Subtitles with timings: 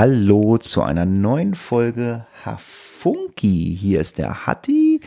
[0.00, 3.76] Hallo zu einer neuen Folge Hafunki.
[3.76, 5.00] Hier ist der Hatti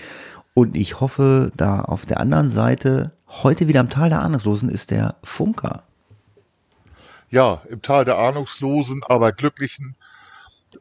[0.53, 4.91] und ich hoffe, da auf der anderen Seite heute wieder im Tal der Ahnungslosen ist
[4.91, 5.83] der Funker.
[7.29, 9.95] Ja, im Tal der Ahnungslosen, aber Glücklichen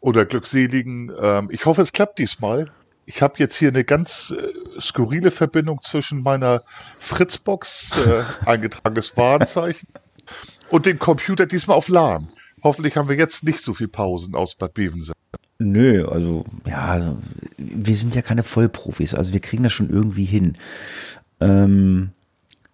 [0.01, 1.13] oder Glückseligen.
[1.23, 2.69] Ähm, ich hoffe, es klappt diesmal.
[3.07, 6.63] Ich habe jetzt hier eine ganz äh, skurrile Verbindung zwischen meiner
[6.99, 9.87] Fritzbox, äh, eingetragenes Warenzeichen,
[10.69, 12.29] und dem Computer diesmal auf LAN.
[12.63, 15.15] Hoffentlich haben wir jetzt nicht so viel Pausen aus Bad Bevensen.
[15.59, 17.19] Nö, also ja, also,
[17.59, 20.57] wir sind ja keine Vollprofis, also wir kriegen das schon irgendwie hin.
[21.39, 22.11] Ähm,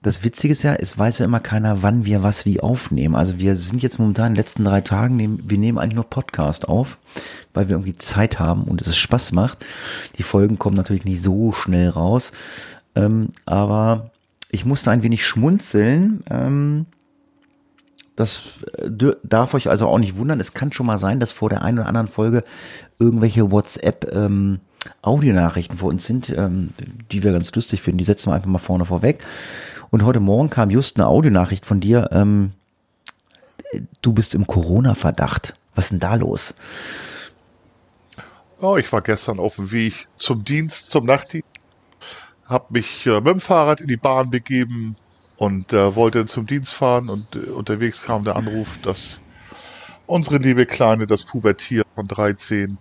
[0.03, 3.17] das Witzige ist ja, es weiß ja immer keiner, wann wir was wie aufnehmen.
[3.17, 6.09] Also wir sind jetzt momentan in den letzten drei Tagen, nehmen, wir nehmen eigentlich nur
[6.09, 7.01] Podcast auf,
[7.55, 9.67] weil wir irgendwie Zeit haben und es Spaß macht.
[10.17, 12.31] Die Folgen kommen natürlich nicht so schnell raus,
[12.95, 14.13] ähm, aber
[14.53, 16.23] ich musste ein wenig schmunzeln.
[16.31, 16.87] Ähm,
[18.17, 18.43] das
[18.79, 18.91] äh,
[19.23, 20.41] darf euch also auch nicht wundern.
[20.41, 22.43] Es kann schon mal sein, dass vor der einen oder anderen Folge
[22.99, 24.61] irgendwelche WhatsApp ähm,
[25.03, 26.71] Audionachrichten vor uns sind, ähm,
[27.13, 27.99] die wir ganz lustig finden.
[27.99, 29.25] Die setzen wir einfach mal vorne vorweg.
[29.91, 32.09] Und heute Morgen kam just eine Audionachricht von dir.
[32.13, 32.53] Ähm,
[34.03, 35.55] du bist im Corona-Verdacht.
[35.75, 36.55] Was ist denn da los?
[38.61, 41.47] Oh, ich war gestern auf dem Weg zum Dienst, zum Nachtdienst.
[42.47, 44.97] Hab mich äh, mit dem Fahrrad in die Bahn begeben,
[45.37, 49.21] und äh, wollte zum Dienst fahren und äh, unterwegs kam der Anruf, dass
[50.07, 52.79] unsere liebe Kleine, das Pubertier von 13,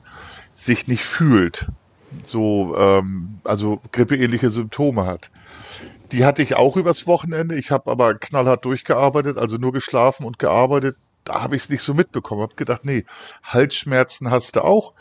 [0.53, 1.67] sich nicht fühlt.
[2.23, 5.31] So, ähm, also grippeähnliche Symptome hat.
[6.11, 7.55] Die hatte ich auch übers Wochenende.
[7.55, 10.95] Ich habe aber knallhart durchgearbeitet, also nur geschlafen und gearbeitet.
[11.25, 12.41] Da habe ich es nicht so mitbekommen.
[12.41, 13.03] Hab gedacht, nee,
[13.43, 14.93] Halsschmerzen hast du auch.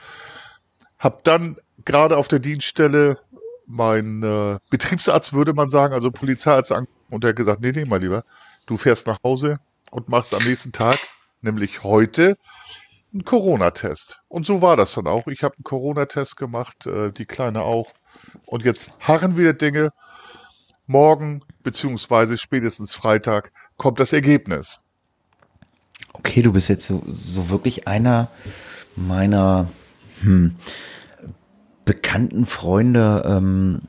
[0.98, 3.18] Hab dann gerade auf der Dienststelle
[3.66, 7.84] mein äh, Betriebsarzt, würde man sagen, also Polizeiarzt angerufen und er hat gesagt, nee, nee,
[7.84, 8.24] mal lieber,
[8.66, 9.58] du fährst nach Hause
[9.90, 10.98] und machst am nächsten Tag,
[11.40, 12.36] nämlich heute,
[13.12, 14.20] einen Corona-Test.
[14.28, 15.28] Und so war das dann auch.
[15.28, 17.92] Ich habe einen Corona-Test gemacht, äh, die Kleine auch.
[18.46, 19.92] Und jetzt harren wir Dinge.
[20.86, 24.80] Morgen, beziehungsweise spätestens Freitag, kommt das Ergebnis.
[26.12, 28.28] Okay, du bist jetzt so, so wirklich einer
[28.96, 29.68] meiner
[30.20, 30.56] hm,
[31.84, 33.80] bekannten Freunde ähm,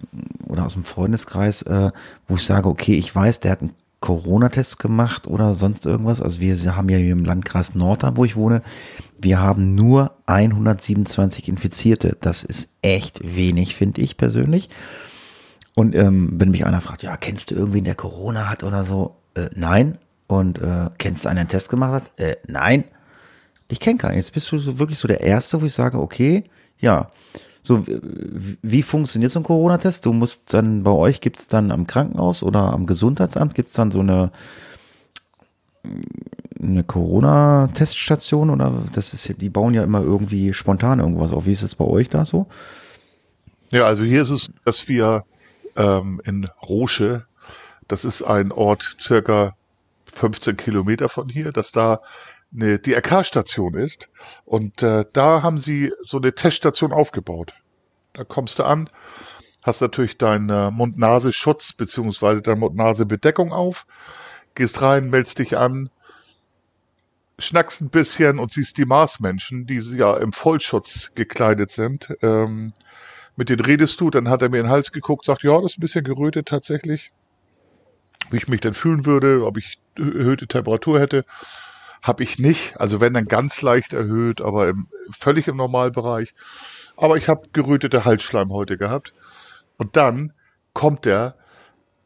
[0.47, 1.91] oder aus dem Freundeskreis, äh,
[2.28, 6.22] wo ich sage, okay, ich weiß, der hat einen Corona-Test gemacht oder sonst irgendwas.
[6.22, 8.61] Also wir haben ja hier im Landkreis Nordrhein, wo ich wohne,
[9.19, 12.17] wir haben nur 127 Infizierte.
[12.19, 14.69] Das ist echt wenig, finde ich persönlich.
[15.75, 19.16] Und ähm, wenn mich einer fragt, ja, kennst du irgendwen, der Corona hat oder so?
[19.33, 19.97] Äh, nein.
[20.27, 22.19] Und äh, kennst du einen, der einen Test gemacht hat?
[22.19, 22.85] Äh, nein.
[23.67, 24.17] Ich kenne keinen.
[24.17, 26.44] Jetzt bist du so wirklich so der Erste, wo ich sage, okay,
[26.79, 27.09] ja,
[27.65, 30.05] so, wie funktioniert so ein Corona-Test?
[30.05, 33.75] Du musst dann, bei euch gibt es dann am Krankenhaus oder am Gesundheitsamt gibt es
[33.75, 34.31] dann so eine,
[36.61, 41.47] eine Corona-Teststation oder das ist ja, die bauen ja immer irgendwie spontan irgendwas auf.
[41.47, 42.45] Wie ist es bei euch da so?
[43.71, 45.25] Ja, also hier ist es, dass wir
[45.75, 47.25] ähm, in Roche,
[47.87, 49.55] das ist ein Ort circa
[50.13, 51.99] 15 Kilometer von hier, dass da
[52.55, 54.09] eine DRK-Station ist.
[54.45, 57.53] Und äh, da haben sie so eine Teststation aufgebaut.
[58.13, 58.89] Da kommst du an,
[59.63, 63.85] hast natürlich deinen äh, Mund-Nase-Schutz beziehungsweise deine Mund-Nase-Bedeckung auf,
[64.55, 65.89] gehst rein, meldest dich an,
[67.39, 72.15] schnackst ein bisschen und siehst die Marsmenschen, die ja im Vollschutz gekleidet sind.
[72.21, 72.73] Ähm,
[73.35, 75.73] mit denen redest du, dann hat er mir in den Hals geguckt, sagt, ja, das
[75.73, 77.09] ist ein bisschen gerötet tatsächlich.
[78.31, 81.25] Wie ich mich denn fühlen würde, ob ich erhöhte Temperatur hätte.
[82.05, 82.79] Habe ich nicht.
[82.79, 86.35] Also wenn dann ganz leicht erhöht, aber im, völlig im Normalbereich.
[86.95, 89.13] Aber ich habe gerötete Halsschleim heute gehabt.
[89.77, 90.31] Und dann
[90.73, 91.35] kommt er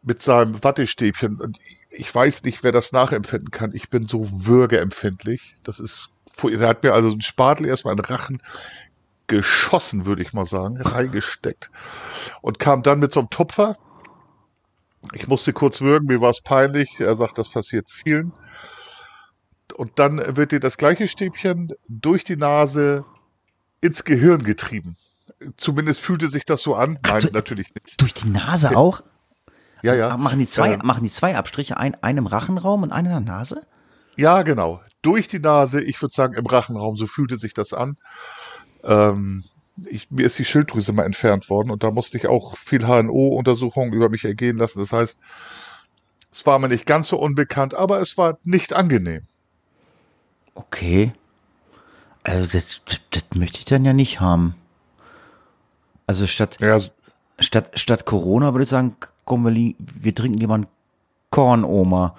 [0.01, 1.41] mit seinem Wattestäbchen.
[1.41, 1.59] Und
[1.89, 3.73] ich weiß nicht, wer das nachempfinden kann.
[3.73, 5.57] Ich bin so würgeempfindlich.
[5.63, 6.09] Das ist,
[6.43, 8.41] er hat mir also einen Spatel erstmal in den Rachen
[9.27, 11.71] geschossen, würde ich mal sagen, reingesteckt.
[12.41, 13.75] Und kam dann mit so einem Tupfer.
[15.13, 17.01] Ich musste kurz würgen, mir war es peinlich.
[17.01, 18.31] Er sagt, das passiert vielen.
[19.73, 23.05] Und dann wird dir das gleiche Stäbchen durch die Nase
[23.81, 24.95] ins Gehirn getrieben.
[25.57, 26.99] Zumindest fühlte sich das so an.
[27.03, 28.01] Nein, Ach, natürlich nicht.
[28.01, 29.01] Durch die Nase auch?
[29.81, 30.17] Ja, ja.
[30.17, 30.83] Machen die zwei, ja.
[30.83, 33.61] machen die zwei Abstriche, ein, einem Rachenraum und einen in der Nase?
[34.17, 34.81] Ja, genau.
[35.01, 37.95] Durch die Nase, ich würde sagen im Rachenraum, so fühlte sich das an.
[38.83, 39.43] Ähm,
[39.89, 43.93] ich, mir ist die Schilddrüse mal entfernt worden und da musste ich auch viel HNO-Untersuchungen
[43.93, 44.79] über mich ergehen lassen.
[44.79, 45.19] Das heißt,
[46.31, 49.23] es war mir nicht ganz so unbekannt, aber es war nicht angenehm.
[50.59, 51.13] Okay.
[52.23, 54.55] Also das, das, das möchte ich dann ja nicht haben.
[56.05, 56.77] Also statt, ja.
[57.39, 60.67] statt, statt Corona würde ich sagen, komm, wir, wir trinken lieber einen
[61.29, 62.15] Korn-Oma.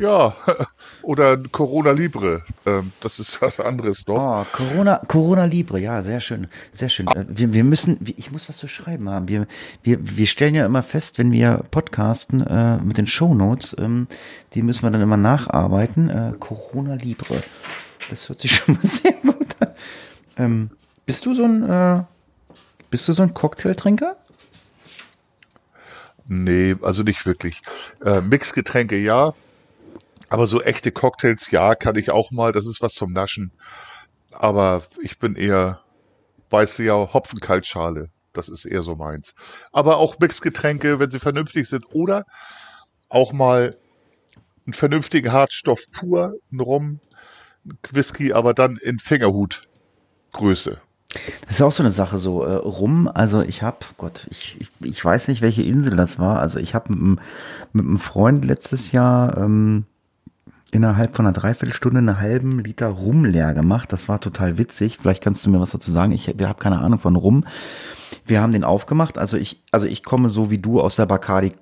[0.00, 0.36] Ja,
[1.08, 2.44] oder Corona Libre.
[2.66, 4.44] Ähm, das ist was anderes noch.
[4.44, 7.06] Oh, Corona, Corona Libre, ja, sehr schön, sehr schön.
[7.06, 9.26] Äh, wir, wir müssen, ich muss was zu schreiben haben.
[9.26, 9.46] Wir,
[9.82, 14.06] wir, wir stellen ja immer fest, wenn wir podcasten äh, mit den Shownotes, ähm,
[14.52, 16.10] die müssen wir dann immer nacharbeiten.
[16.10, 17.42] Äh, Corona Libre.
[18.10, 19.68] Das hört sich schon mal sehr gut an.
[20.36, 20.70] Ähm,
[21.06, 22.02] bist du so ein, äh,
[22.90, 24.14] bist du so ein Cocktailtrinker?
[26.26, 27.62] Nee, also nicht wirklich.
[28.04, 29.32] Äh, Mixgetränke ja,
[30.28, 32.52] aber so echte Cocktails ja, kann ich auch mal.
[32.52, 33.52] Das ist was zum Naschen.
[34.32, 35.80] Aber ich bin eher,
[36.50, 38.08] weißt du ja, Hopfenkaltschale.
[38.32, 39.34] Das ist eher so meins.
[39.72, 41.86] Aber auch Mixgetränke, wenn sie vernünftig sind.
[41.92, 42.24] Oder
[43.08, 43.76] auch mal
[44.66, 47.00] einen vernünftigen Hartstoff pur, ein Rum,
[47.64, 50.80] ein Whisky, aber dann in Fingerhutgröße.
[51.46, 53.10] Das ist auch so eine Sache, so äh, rum.
[53.12, 56.38] Also ich habe, Gott, ich, ich, ich weiß nicht, welche Insel das war.
[56.38, 57.18] Also ich habe mit,
[57.72, 59.86] mit einem Freund letztes Jahr ähm,
[60.70, 63.92] innerhalb von einer Dreiviertelstunde einen halben Liter Rum leer gemacht.
[63.92, 64.98] Das war total witzig.
[65.00, 66.12] Vielleicht kannst du mir was dazu sagen.
[66.12, 67.44] Ich habe keine Ahnung von Rum.
[68.24, 69.18] Wir haben den aufgemacht.
[69.18, 71.52] Also ich, also ich komme so wie du aus der Bacardi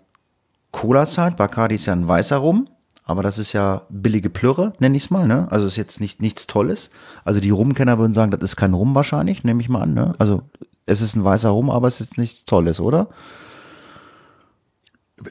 [0.72, 1.36] Cola Zeit.
[1.36, 2.68] Bacardi ist ja ein weißer Rum
[3.08, 5.46] aber das ist ja billige Plürre, nenne ich es mal, ne?
[5.50, 6.90] Also ist jetzt nicht nichts Tolles.
[7.24, 10.16] Also die Rumkenner würden sagen, das ist kein Rum wahrscheinlich, nehme ich mal an, ne?
[10.18, 10.42] Also
[10.86, 13.08] es ist ein weißer Rum, aber es ist nichts Tolles, oder?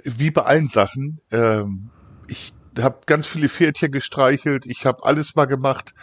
[0.06, 1.19] Wie bei allen Sachen.
[1.31, 1.89] Ähm,
[2.27, 5.94] ich habe ganz viele Pferdchen gestreichelt, ich habe alles mal gemacht.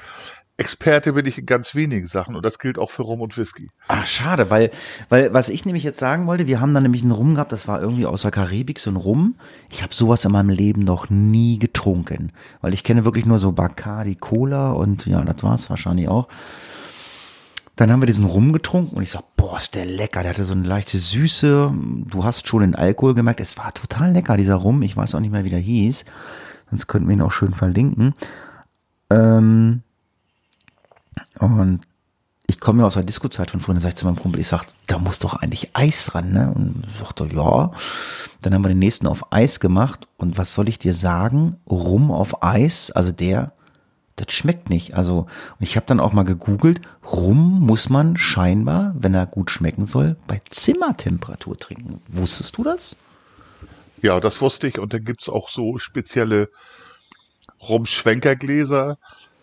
[0.58, 3.70] Experte bin ich in ganz wenigen Sachen und das gilt auch für Rum und Whisky.
[3.88, 4.70] Ah, schade, weil,
[5.08, 7.66] weil was ich nämlich jetzt sagen wollte, wir haben da nämlich einen Rum gehabt, das
[7.66, 9.36] war irgendwie aus der Karibik, so ein Rum.
[9.70, 13.52] Ich habe sowas in meinem Leben noch nie getrunken, weil ich kenne wirklich nur so
[13.52, 16.28] Bacardi Cola und ja, das war es wahrscheinlich auch.
[17.76, 20.22] Dann haben wir diesen Rum getrunken und ich sag, boah, ist der lecker.
[20.22, 21.72] Der hatte so eine leichte Süße.
[22.06, 23.40] Du hast schon den Alkohol gemerkt.
[23.40, 24.82] Es war total lecker, dieser Rum.
[24.82, 26.04] Ich weiß auch nicht mehr, wie der hieß.
[26.72, 28.14] Sonst könnten wir ihn auch schön verlinken.
[29.10, 29.82] Ähm,
[31.38, 31.82] und
[32.46, 34.48] ich komme ja aus der Disco-Zeit von früher, dann sag ich zu meinem Kumpel, ich
[34.48, 36.50] sag, da muss doch eigentlich Eis dran, ne?
[36.50, 37.72] Und sagt er, ja.
[38.40, 40.08] Dann haben wir den nächsten auf Eis gemacht.
[40.16, 41.56] Und was soll ich dir sagen?
[41.68, 43.52] Rum auf Eis, also der,
[44.16, 44.94] das schmeckt nicht.
[44.94, 45.26] Also,
[45.58, 49.84] und ich habe dann auch mal gegoogelt, Rum muss man scheinbar, wenn er gut schmecken
[49.84, 52.00] soll, bei Zimmertemperatur trinken.
[52.08, 52.96] Wusstest du das?
[54.02, 54.78] Ja, das wusste ich.
[54.78, 56.50] Und dann gibt's auch so spezielle
[57.60, 58.98] Rumschwenkergläser.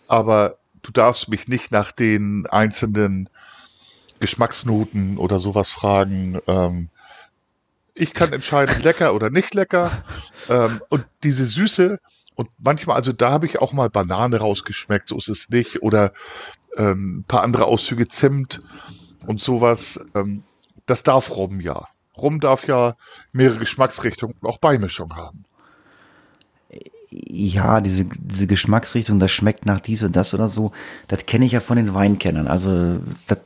[0.06, 3.28] Aber du darfst mich nicht nach den einzelnen
[4.20, 6.40] Geschmacksnoten oder sowas fragen.
[6.46, 6.90] Ähm,
[7.94, 9.90] ich kann entscheiden, lecker oder nicht lecker.
[10.48, 11.98] Ähm, und diese Süße,
[12.34, 15.82] und manchmal, also da habe ich auch mal Banane rausgeschmeckt, so ist es nicht.
[15.82, 16.12] Oder
[16.76, 18.62] ähm, ein paar andere Auszüge Zimt
[19.26, 20.00] und sowas.
[20.14, 20.42] Ähm,
[20.86, 21.86] das darf Rum ja.
[22.20, 22.94] Rum darf ja
[23.32, 25.44] mehrere Geschmacksrichtungen und auch Beimischung haben
[27.10, 30.72] ja, diese, diese Geschmacksrichtung, das schmeckt nach dies und das oder so,
[31.08, 32.46] das kenne ich ja von den Weinkennern.
[32.46, 33.40] Also das,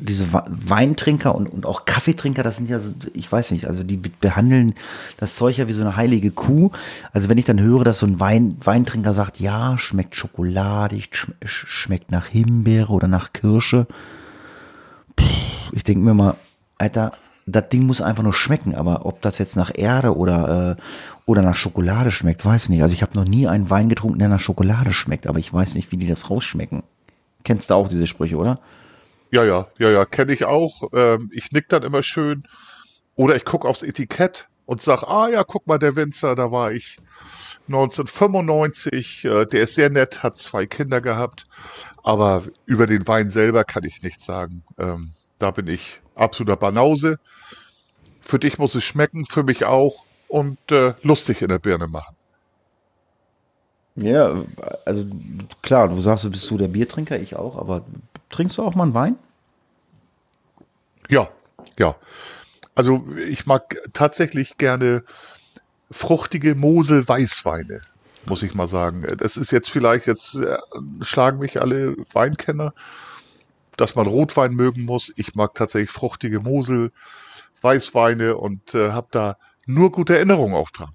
[0.00, 3.96] diese Weintrinker und, und auch Kaffeetrinker, das sind ja so, ich weiß nicht, also die
[3.96, 4.74] behandeln
[5.18, 6.70] das Zeug ja wie so eine heilige Kuh.
[7.12, 11.10] Also wenn ich dann höre, dass so ein Wein, Weintrinker sagt, ja, schmeckt schokoladig,
[11.44, 13.86] schmeckt nach Himbeere oder nach Kirsche,
[15.72, 16.36] ich denke mir mal,
[16.78, 17.12] Alter,
[17.46, 20.82] das Ding muss einfach nur schmecken, aber ob das jetzt nach Erde oder, äh,
[21.26, 22.82] oder nach Schokolade schmeckt, weiß ich nicht.
[22.82, 25.74] Also ich habe noch nie einen Wein getrunken, der nach Schokolade schmeckt, aber ich weiß
[25.74, 26.82] nicht, wie die das rausschmecken.
[27.44, 28.60] Kennst du auch diese Sprüche, oder?
[29.30, 30.84] Ja, ja, ja, ja, kenne ich auch.
[30.94, 32.44] Ähm, ich nick dann immer schön.
[33.16, 36.72] Oder ich gucke aufs Etikett und sag, ah ja, guck mal, der Winzer, da war
[36.72, 36.98] ich
[37.68, 41.46] 1995, äh, der ist sehr nett, hat zwei Kinder gehabt.
[42.02, 44.62] Aber über den Wein selber kann ich nichts sagen.
[44.78, 47.18] Ähm, da bin ich absoluter Banause.
[48.20, 52.16] Für dich muss es schmecken, für mich auch und äh, lustig in der Birne machen.
[53.96, 54.42] Ja,
[54.84, 55.06] also
[55.62, 57.84] klar, du sagst, du bist so der Biertrinker, ich auch, aber
[58.30, 59.16] trinkst du auch mal einen Wein?
[61.08, 61.28] Ja,
[61.78, 61.94] ja.
[62.74, 65.04] Also ich mag tatsächlich gerne
[65.92, 67.82] fruchtige Mosel-Weißweine,
[68.26, 69.02] muss ich mal sagen.
[69.18, 70.58] Das ist jetzt vielleicht, jetzt äh,
[71.02, 72.74] schlagen mich alle Weinkenner,
[73.76, 75.12] dass man Rotwein mögen muss.
[75.16, 76.92] Ich mag tatsächlich fruchtige Mosel,
[77.62, 80.90] Weißweine und äh, habe da nur gute Erinnerungen auch dran.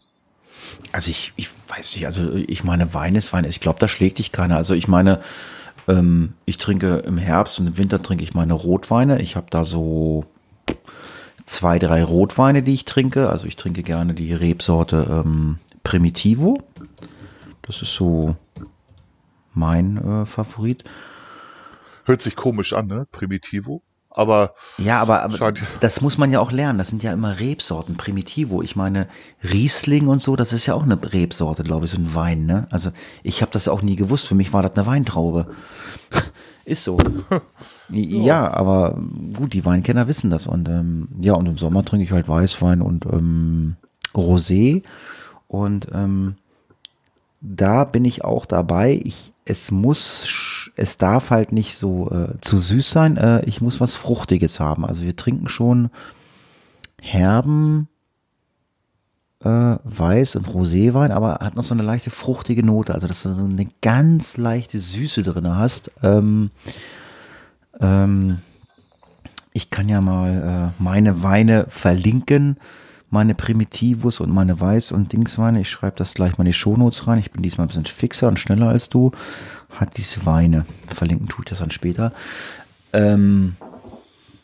[0.92, 3.46] Also ich, ich weiß nicht, also ich meine, Wein ist Wein.
[3.46, 4.58] Ich glaube, da schlägt dich keiner.
[4.58, 5.22] Also ich meine,
[5.88, 9.22] ähm, ich trinke im Herbst und im Winter trinke ich meine Rotweine.
[9.22, 10.26] Ich habe da so
[11.46, 13.30] zwei, drei Rotweine, die ich trinke.
[13.30, 16.60] Also ich trinke gerne die Rebsorte ähm, Primitivo.
[17.64, 18.36] Das ist so
[19.54, 20.84] mein äh, Favorit.
[22.10, 23.06] Hört sich komisch an, ne?
[23.12, 23.84] Primitivo.
[24.10, 26.80] Aber Ja, aber, aber das muss man ja auch lernen.
[26.80, 28.64] Das sind ja immer Rebsorten, Primitivo.
[28.64, 29.08] Ich meine,
[29.44, 32.66] Riesling und so, das ist ja auch eine Rebsorte, glaube ich, so ein Wein, ne?
[32.72, 32.90] Also
[33.22, 34.26] ich habe das auch nie gewusst.
[34.26, 35.54] Für mich war das eine Weintraube.
[36.66, 36.98] ist so.
[37.90, 39.00] ja, aber
[39.38, 40.48] gut, die Weinkenner wissen das.
[40.48, 43.76] Und ähm, ja, und im Sommer trinke ich halt Weißwein und ähm,
[44.16, 44.82] Rosé.
[45.48, 46.38] Und ähm,
[47.42, 49.00] da bin ich auch dabei.
[49.04, 50.28] Ich, es muss,
[50.76, 53.18] es darf halt nicht so äh, zu süß sein.
[53.18, 54.86] Äh, ich muss was Fruchtiges haben.
[54.86, 55.90] Also wir trinken schon
[57.02, 57.88] herben
[59.44, 62.94] äh, Weiß- und Roséwein, aber hat noch so eine leichte fruchtige Note.
[62.94, 65.92] Also dass du so eine ganz leichte Süße drin hast.
[66.04, 66.52] Ähm,
[67.80, 68.40] ähm,
[69.54, 72.58] ich kann ja mal äh, meine Weine verlinken,
[73.10, 75.62] meine Primitivus und meine Weiß- und Dingsweine.
[75.62, 77.20] Ich schreibe das gleich mal in die Shownotes rein.
[77.20, 79.12] Ich bin diesmal ein bisschen fixer und schneller als du.
[79.72, 80.66] Hat diese Weine.
[80.94, 82.12] Verlinken tue ich das dann später.
[82.94, 83.56] Ähm,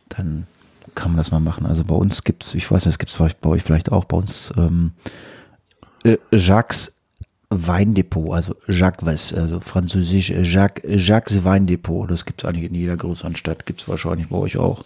[0.09, 0.47] dann
[0.95, 1.65] kann man das mal machen.
[1.65, 4.17] Also bei uns gibt's, ich weiß nicht, es gibt's vielleicht bei euch vielleicht auch bei
[4.17, 4.91] uns ähm,
[6.03, 6.93] äh, Jacques
[7.49, 12.09] Weindepot, also Jacques, also französisch äh, Jacques, Jacques Weindepot.
[12.09, 13.65] Das gibt's eigentlich in jeder größeren Stadt.
[13.65, 14.83] Gibt's wahrscheinlich bei euch auch.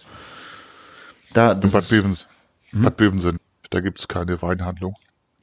[1.32, 2.26] Da, das Bad Bevens,
[2.70, 2.82] Hm?
[2.82, 3.36] Bad Bevensen,
[3.70, 4.94] da gibt es keine Weinhandlung.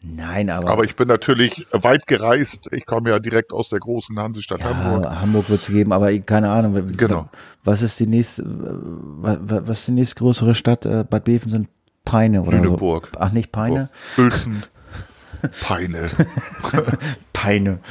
[0.02, 2.70] nein, aber, Aber ich bin natürlich weit gereist.
[2.72, 5.04] Ich komme ja direkt aus der großen Hansestadt Hamburg.
[5.06, 6.96] ja, Hamburg wird's geben, aber keine Ahnung.
[6.96, 7.30] Genau.
[7.64, 10.86] Was ist die nächste, wa- wa- was ist die nächstgrößere Stadt?
[10.86, 11.68] Äh, Bad Bevensen,
[12.06, 13.10] Peine oder Lüneburg.
[13.14, 13.20] so.
[13.20, 13.90] Ach, nicht Peine?
[14.18, 14.64] Uelzen,
[15.62, 16.10] Peine.
[17.34, 17.80] Peine.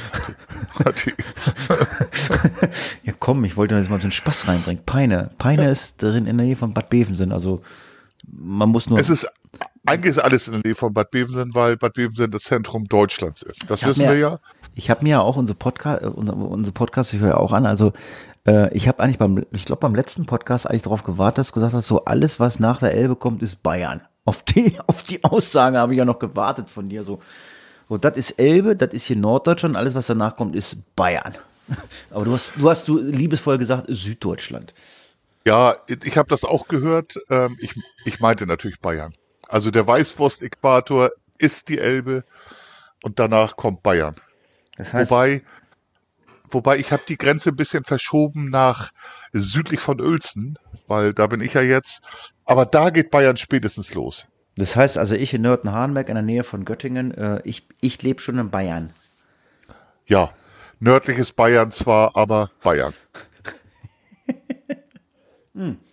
[3.03, 4.83] Ja, komm, ich wollte jetzt mal ein bisschen Spaß reinbringen.
[4.85, 5.31] Peine.
[5.37, 7.31] Peine ist drin in der Nähe von Bad Bevensen.
[7.31, 7.61] Also
[8.27, 8.99] man muss nur.
[8.99, 9.27] es ist
[9.87, 13.41] eigentlich ist alles in der Nähe von Bad Bevensen, weil Bad Bevensen das Zentrum Deutschlands
[13.41, 13.69] ist.
[13.69, 14.39] Das wissen mir- wir ja.
[14.75, 17.51] Ich habe mir ja auch unsere Podcast, äh, unser, unsere Podcast, ich höre ja auch
[17.51, 17.65] an.
[17.65, 17.93] Also
[18.45, 21.53] äh, ich habe eigentlich beim, ich glaube beim letzten Podcast eigentlich darauf gewartet, dass du
[21.55, 24.01] gesagt hast, so alles, was nach der Elbe kommt, ist Bayern.
[24.25, 27.03] Auf die, auf die Aussage habe ich ja noch gewartet von dir.
[27.03, 27.19] So,
[27.89, 31.33] so das ist Elbe, das ist hier Norddeutschland, alles, was danach kommt, ist Bayern.
[32.11, 34.73] Aber du hast, du hast du liebevoll gesagt, Süddeutschland.
[35.47, 37.15] Ja, ich habe das auch gehört.
[37.29, 37.73] Ähm, Ich,
[38.05, 39.13] ich meinte natürlich Bayern.
[39.47, 42.23] Also der Weißwurst-Äquator ist die Elbe
[43.03, 44.15] und danach kommt Bayern.
[44.77, 45.43] Das heißt, Wobei,
[46.49, 48.91] wobei ich habe die Grenze ein bisschen verschoben nach
[49.33, 52.01] südlich von Uelzen, weil da bin ich ja jetzt.
[52.45, 54.27] Aber da geht Bayern spätestens los.
[54.55, 58.21] Das heißt also, ich in Nörten-Hardenberg in der Nähe von Göttingen, äh, ich, ich lebe
[58.21, 58.91] schon in Bayern.
[60.07, 60.31] Ja,
[60.79, 62.93] nördliches Bayern zwar, aber Bayern.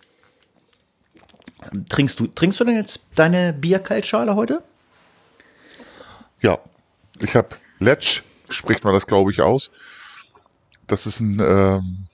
[1.89, 4.63] Trinkst du, trinkst du denn jetzt deine Bierkaltschale heute?
[6.41, 6.59] Ja,
[7.19, 9.71] ich habe Lecz, spricht man das glaube ich aus.
[10.87, 12.05] Das ist ein ähm,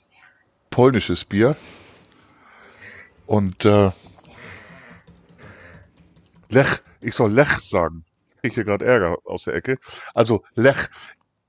[0.70, 1.56] polnisches Bier.
[3.26, 3.92] Und äh,
[6.50, 8.06] Lech, ich soll Lech sagen.
[8.42, 9.78] Ich hier gerade Ärger aus der Ecke.
[10.14, 10.88] Also Lech.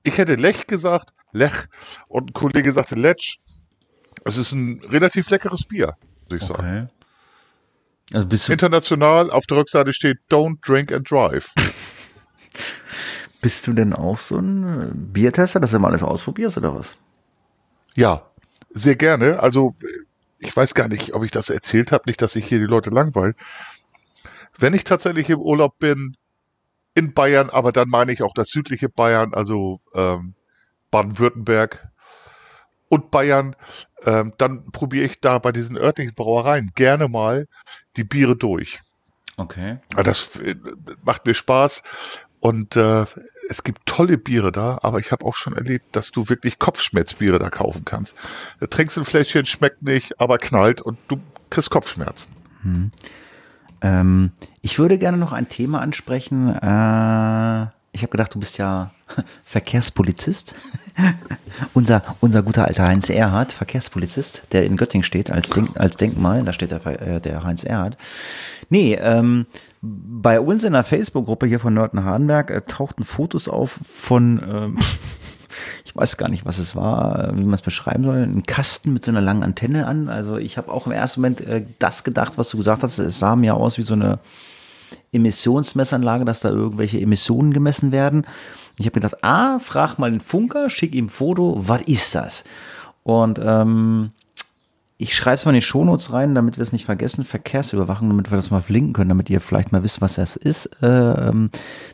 [0.03, 1.65] Ich hätte Lech gesagt, Lech.
[2.07, 3.37] Und ein Kollege sagte Letsch.
[4.25, 5.95] Es ist ein relativ leckeres Bier,
[6.29, 6.89] muss ich sagen.
[8.13, 11.51] Also International, auf der Rückseite steht Don't Drink and Drive.
[13.43, 16.95] bist du denn auch so ein äh, Biertester, dass du mal alles ausprobierst oder was?
[17.93, 18.31] Ja,
[18.69, 19.39] sehr gerne.
[19.39, 19.75] Also
[20.39, 22.89] ich weiß gar nicht, ob ich das erzählt habe, nicht, dass ich hier die Leute
[22.89, 23.35] langweil.
[24.57, 26.15] Wenn ich tatsächlich im Urlaub bin
[26.95, 30.33] in Bayern, aber dann meine ich auch das südliche Bayern, also ähm,
[30.89, 31.89] Baden-Württemberg
[32.87, 33.55] und Bayern,
[34.05, 37.47] ähm, dann probiere ich da bei diesen örtlichen Brauereien gerne mal
[37.97, 38.79] die Biere durch.
[39.37, 39.79] Okay.
[39.95, 40.55] Ja, Das äh,
[41.03, 41.83] macht mir Spaß.
[42.39, 43.05] Und äh,
[43.49, 47.39] es gibt tolle Biere da, aber ich habe auch schon erlebt, dass du wirklich Kopfschmerzbiere
[47.39, 48.19] da kaufen kannst.
[48.59, 52.33] Da trinkst du ein Fläschchen, schmeckt nicht, aber knallt und du kriegst Kopfschmerzen.
[53.81, 54.31] Ähm,
[54.61, 56.49] ich würde gerne noch ein Thema ansprechen.
[56.49, 58.91] Äh, ich habe gedacht, du bist ja
[59.45, 60.55] Verkehrspolizist.
[61.73, 66.43] unser, unser guter alter Heinz Erhardt, Verkehrspolizist, der in Göttingen steht als, Denk, als Denkmal,
[66.43, 67.97] da steht der, äh, der Heinz Erhardt.
[68.69, 69.45] Nee, ähm,
[69.81, 74.79] bei uns in der Facebook-Gruppe hier von Nörten Hardenberg äh, tauchten Fotos auf von, ähm,
[75.85, 78.93] ich weiß gar nicht, was es war, äh, wie man es beschreiben soll, ein Kasten
[78.93, 80.09] mit so einer langen Antenne an.
[80.09, 82.97] Also ich habe auch im ersten Moment äh, das gedacht, was du gesagt hast.
[82.97, 84.19] Es sah mir aus wie so eine
[85.11, 88.25] Emissionsmessanlage, dass da irgendwelche Emissionen gemessen werden.
[88.77, 92.43] Ich habe gedacht, ah, frag mal den Funker, schick ihm ein Foto, was ist das?
[93.03, 94.11] Und ähm,
[94.97, 97.25] ich schreibe es mal in die Shownotes rein, damit wir es nicht vergessen.
[97.25, 100.69] Verkehrsüberwachung, damit wir das mal verlinken können, damit ihr vielleicht mal wisst, was das ist.
[100.81, 101.49] Ähm,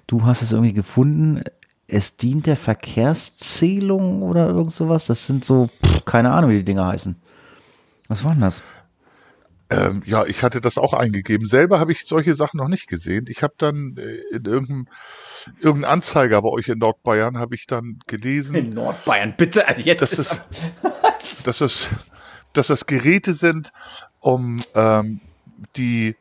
[0.05, 1.41] du hast es irgendwie gefunden.
[1.87, 5.05] Es dient der Verkehrszählung oder irgend sowas.
[5.07, 7.15] Das sind so, pff, keine Ahnung, wie die Dinger heißen.
[8.09, 8.63] Was war denn das?
[9.71, 11.45] Ähm, ja, ich hatte das auch eingegeben.
[11.45, 13.25] Selber habe ich solche Sachen noch nicht gesehen.
[13.29, 14.87] Ich habe dann äh, in irgendeinem
[15.61, 18.55] irgendein Anzeiger bei euch in Nordbayern habe ich dann gelesen.
[18.55, 19.67] In Nordbayern, bitte.
[19.67, 21.89] Also jetzt dass, es, dass, es,
[22.53, 23.71] dass das Geräte sind,
[24.19, 25.21] um ähm,
[25.75, 26.15] die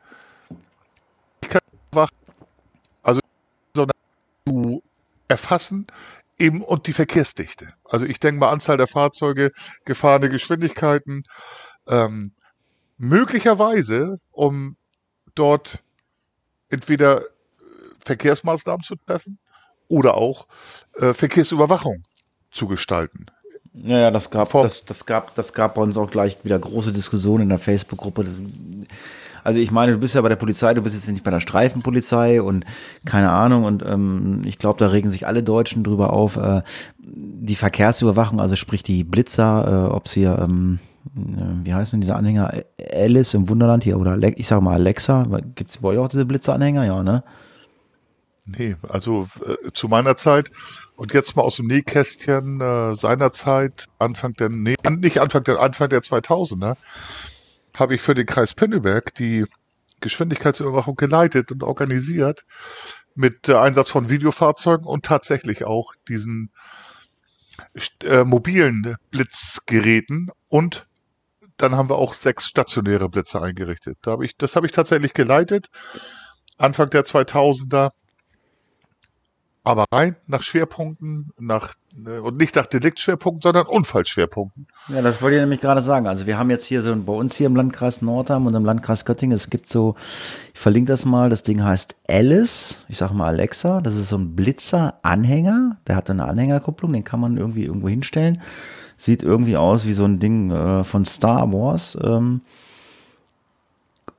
[3.02, 3.20] also
[4.46, 4.82] zu
[5.28, 5.86] erfassen
[6.38, 7.72] eben und die Verkehrsdichte.
[7.84, 9.50] Also ich denke mal Anzahl der Fahrzeuge,
[9.84, 11.24] gefahrene Geschwindigkeiten,
[11.88, 12.32] ähm,
[12.98, 14.76] möglicherweise, um
[15.34, 15.82] dort
[16.68, 17.22] entweder
[18.04, 19.38] Verkehrsmaßnahmen zu treffen
[19.88, 20.46] oder auch
[20.96, 22.04] äh, Verkehrsüberwachung
[22.50, 23.26] zu gestalten.
[23.72, 27.44] Ja, das gab, das, das, gab, das gab bei uns auch gleich wieder große Diskussionen
[27.44, 28.26] in der Facebook-Gruppe.
[29.44, 31.40] Also ich meine, du bist ja bei der Polizei, du bist jetzt nicht bei der
[31.40, 32.64] Streifenpolizei und
[33.04, 36.36] keine Ahnung und ähm, ich glaube, da regen sich alle Deutschen drüber auf.
[36.36, 36.62] Äh,
[36.98, 42.62] die Verkehrsüberwachung, also sprich die Blitzer, äh, ob sie ähm, äh, wie heißen diese Anhänger?
[42.92, 45.24] Alice im Wunderland hier oder ich sage mal Alexa.
[45.54, 46.84] Gibt es bei euch auch diese Blitzeranhänger?
[46.84, 47.22] Ja, ne?
[48.44, 50.50] Nee, also äh, zu meiner Zeit
[50.96, 55.90] und jetzt mal aus dem Nähkästchen äh, seinerzeit, Anfang der, nee, nicht Anfang der, Anfang
[55.90, 56.76] der 2000er,
[57.76, 59.44] habe ich für den Kreis Pinneberg die
[60.00, 62.44] Geschwindigkeitsüberwachung geleitet und organisiert
[63.14, 66.50] mit äh, Einsatz von Videofahrzeugen und tatsächlich auch diesen
[68.02, 70.87] äh, mobilen Blitzgeräten und
[71.58, 73.98] dann haben wir auch sechs stationäre Blitze eingerichtet.
[74.02, 75.68] Da hab ich, das habe ich tatsächlich geleitet.
[76.56, 77.90] Anfang der 2000er
[79.68, 81.74] aber rein nach Schwerpunkten, nach
[82.06, 84.66] äh, und nicht nach Deliktschwerpunkten, sondern Unfallschwerpunkten.
[84.88, 86.06] Ja, das wollte ich nämlich gerade sagen.
[86.06, 89.04] Also wir haben jetzt hier so bei uns hier im Landkreis Nordheim und im Landkreis
[89.04, 89.94] Göttingen, es gibt so,
[90.54, 94.16] ich verlinke das mal, das Ding heißt Alice, ich sage mal Alexa, das ist so
[94.16, 98.40] ein Blitzer-Anhänger, der hat eine Anhängerkupplung, den kann man irgendwie irgendwo hinstellen.
[98.98, 101.96] Sieht irgendwie aus wie so ein Ding äh, von Star Wars.
[102.02, 102.42] Ähm,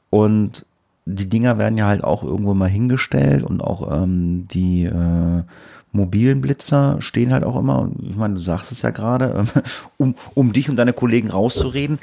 [0.09, 0.65] und
[1.05, 5.43] die Dinger werden ja halt auch irgendwo mal hingestellt und auch ähm, die äh,
[5.91, 9.61] mobilen Blitzer stehen halt auch immer, ich meine, du sagst es ja gerade, äh,
[9.97, 11.99] um, um dich und deine Kollegen rauszureden,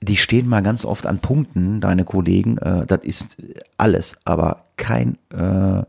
[0.00, 3.38] die stehen mal ganz oft an Punkten, deine Kollegen, äh, das ist
[3.78, 5.82] alles, aber kein äh,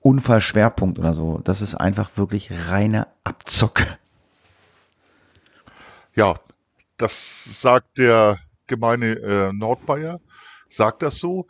[0.00, 1.40] Unfallschwerpunkt oder so.
[1.42, 3.86] Das ist einfach wirklich reine Abzocke.
[6.18, 6.34] Ja,
[6.96, 10.18] das sagt der gemeine äh, Nordbayer
[10.68, 11.46] sagt das so.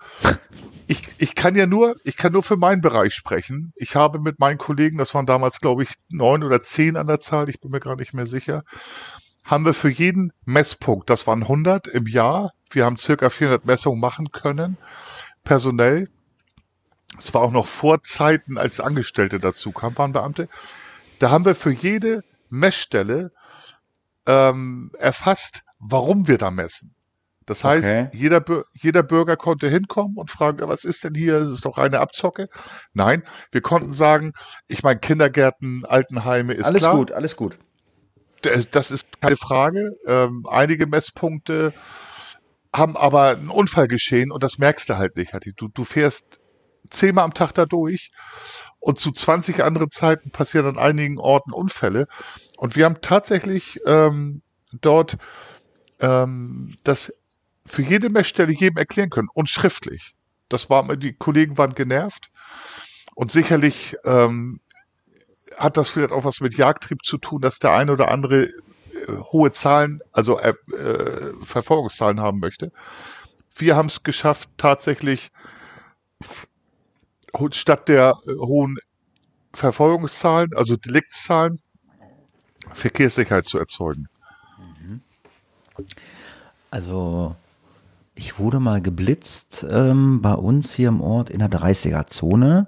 [0.87, 3.72] Ich, ich kann ja nur, ich kann nur für meinen Bereich sprechen.
[3.76, 7.18] Ich habe mit meinen Kollegen, das waren damals, glaube ich, neun oder zehn an der
[7.18, 8.62] Zahl, ich bin mir gar nicht mehr sicher,
[9.42, 13.98] haben wir für jeden Messpunkt, das waren 100 im Jahr, wir haben circa 400 Messungen
[13.98, 14.76] machen können,
[15.44, 16.11] personell.
[17.18, 20.46] Es war auch noch vor Zeiten, als Angestellte dazu kamen, waren Beamte.
[21.20, 23.33] Da haben wir für jede Messstelle
[24.29, 26.95] ähm, erfasst, warum wir da messen.
[27.47, 28.09] Das heißt, okay.
[28.12, 31.41] jeder, jeder Bürger konnte hinkommen und fragen, was ist denn hier?
[31.41, 32.49] Das ist doch reine Abzocke.
[32.93, 34.35] Nein, wir konnten sagen,
[34.67, 36.93] ich meine, Kindergärten, Altenheime ist alles klar.
[36.93, 37.59] Alles gut, alles gut.
[38.71, 39.93] Das ist keine Frage.
[40.07, 41.73] Ähm, einige Messpunkte
[42.71, 45.33] haben aber einen Unfall geschehen und das merkst du halt nicht.
[45.57, 46.41] Du, du fährst
[46.91, 48.11] zehnmal am Tag da durch
[48.79, 52.07] und zu 20 anderen Zeiten passieren an einigen Orten Unfälle.
[52.59, 54.42] Und wir haben tatsächlich ähm,
[54.73, 55.16] dort
[56.01, 57.12] ähm, das
[57.64, 60.16] für jede Messstelle jedem erklären können und schriftlich.
[60.49, 62.31] Das war, die Kollegen waren genervt
[63.14, 64.59] und sicherlich ähm,
[65.57, 68.51] hat das vielleicht auch was mit Jagdtrieb zu tun, dass der eine oder andere äh,
[69.31, 72.73] hohe Zahlen, also äh, äh, Verfolgungszahlen haben möchte.
[73.55, 75.31] Wir haben es geschafft, tatsächlich
[77.53, 78.79] statt der äh, hohen
[79.55, 81.61] Verfolgungszahlen, also Deliktzahlen,
[82.72, 84.09] Verkehrssicherheit zu erzeugen.
[86.70, 87.37] Also
[88.14, 92.66] ich wurde mal geblitzt ähm, bei uns hier im Ort in der 30er-Zone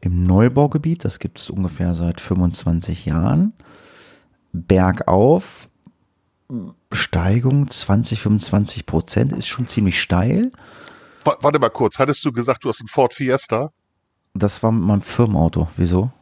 [0.00, 1.04] im Neubaugebiet.
[1.04, 3.52] Das gibt es ungefähr seit 25 Jahren.
[4.52, 5.68] Bergauf,
[6.92, 10.52] Steigung 20, 25 Prozent ist schon ziemlich steil.
[11.24, 13.72] Warte mal kurz, hattest du gesagt, du hast einen Ford Fiesta?
[14.34, 15.68] Das war mit meinem Firmenauto.
[15.76, 16.12] Wieso?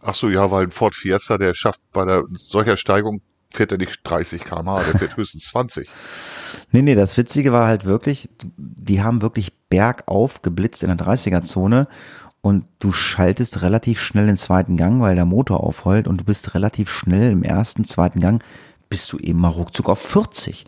[0.00, 3.78] Ach so, ja, weil ein Ford Fiesta, der schafft bei der solcher Steigung fährt er
[3.78, 5.88] nicht 30 km/h, der fährt höchstens 20.
[6.70, 11.88] Nee, nee, das Witzige war halt wirklich, die haben wirklich bergauf geblitzt in der 30er-Zone
[12.40, 16.54] und du schaltest relativ schnell den zweiten Gang, weil der Motor aufheult und du bist
[16.54, 18.42] relativ schnell im ersten, zweiten Gang,
[18.88, 20.66] bist du eben mal ruckzuck auf 40.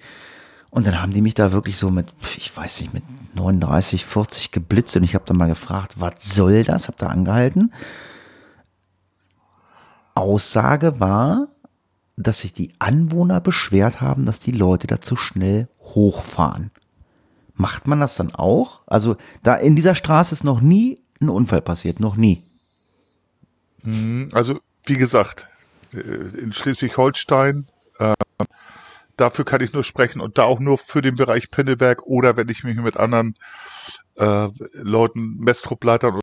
[0.70, 3.02] Und dann haben die mich da wirklich so mit, ich weiß nicht, mit
[3.34, 6.88] 39, 40 geblitzt und ich habe dann mal gefragt, was soll das?
[6.88, 7.72] Hab da angehalten.
[10.20, 11.48] Aussage war,
[12.16, 16.70] dass sich die Anwohner beschwert haben, dass die Leute da zu schnell hochfahren.
[17.54, 18.82] Macht man das dann auch?
[18.86, 22.42] Also da in dieser Straße ist noch nie ein Unfall passiert, noch nie.
[23.82, 25.48] Mhm, also wie gesagt,
[25.92, 27.66] äh, in Schleswig-Holstein,
[27.98, 28.14] äh,
[29.16, 32.48] dafür kann ich nur sprechen und da auch nur für den Bereich Pinneberg oder wenn
[32.48, 33.34] ich mich mit anderen
[34.16, 36.20] äh, Leuten, Mestrupleitern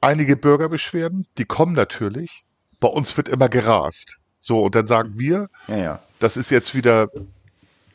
[0.00, 2.44] einige Bürgerbeschwerden, die kommen natürlich.
[2.80, 4.18] Bei uns wird immer gerast.
[4.38, 6.02] So, und dann sagen wir, Ja, ja.
[6.18, 7.08] das ist jetzt wieder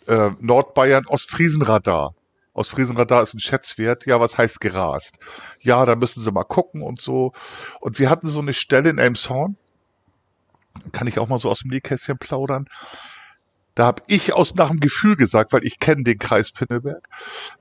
[0.07, 2.13] äh, Nordbayern Ostfriesenradar.
[2.53, 4.05] Ostfriesenradar ist ein Schätzwert.
[4.05, 5.17] Ja, was heißt gerast?
[5.59, 7.33] Ja, da müssen sie mal gucken und so.
[7.81, 9.57] Und wir hatten so eine Stelle in Elmshorn,
[10.91, 12.67] kann ich auch mal so aus dem Nähkästchen plaudern.
[13.75, 17.07] Da habe ich aus nach dem Gefühl gesagt, weil ich kenne den Kreis Pinneberg,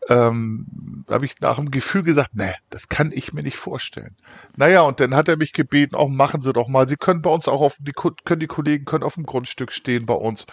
[0.08, 4.16] ähm, da habe ich nach dem Gefühl gesagt, nee, das kann ich mir nicht vorstellen.
[4.56, 6.86] Naja, und dann hat er mich gebeten, auch machen Sie doch mal.
[6.86, 10.06] Sie können bei uns auch auf die können die Kollegen können auf dem Grundstück stehen
[10.06, 10.46] bei uns.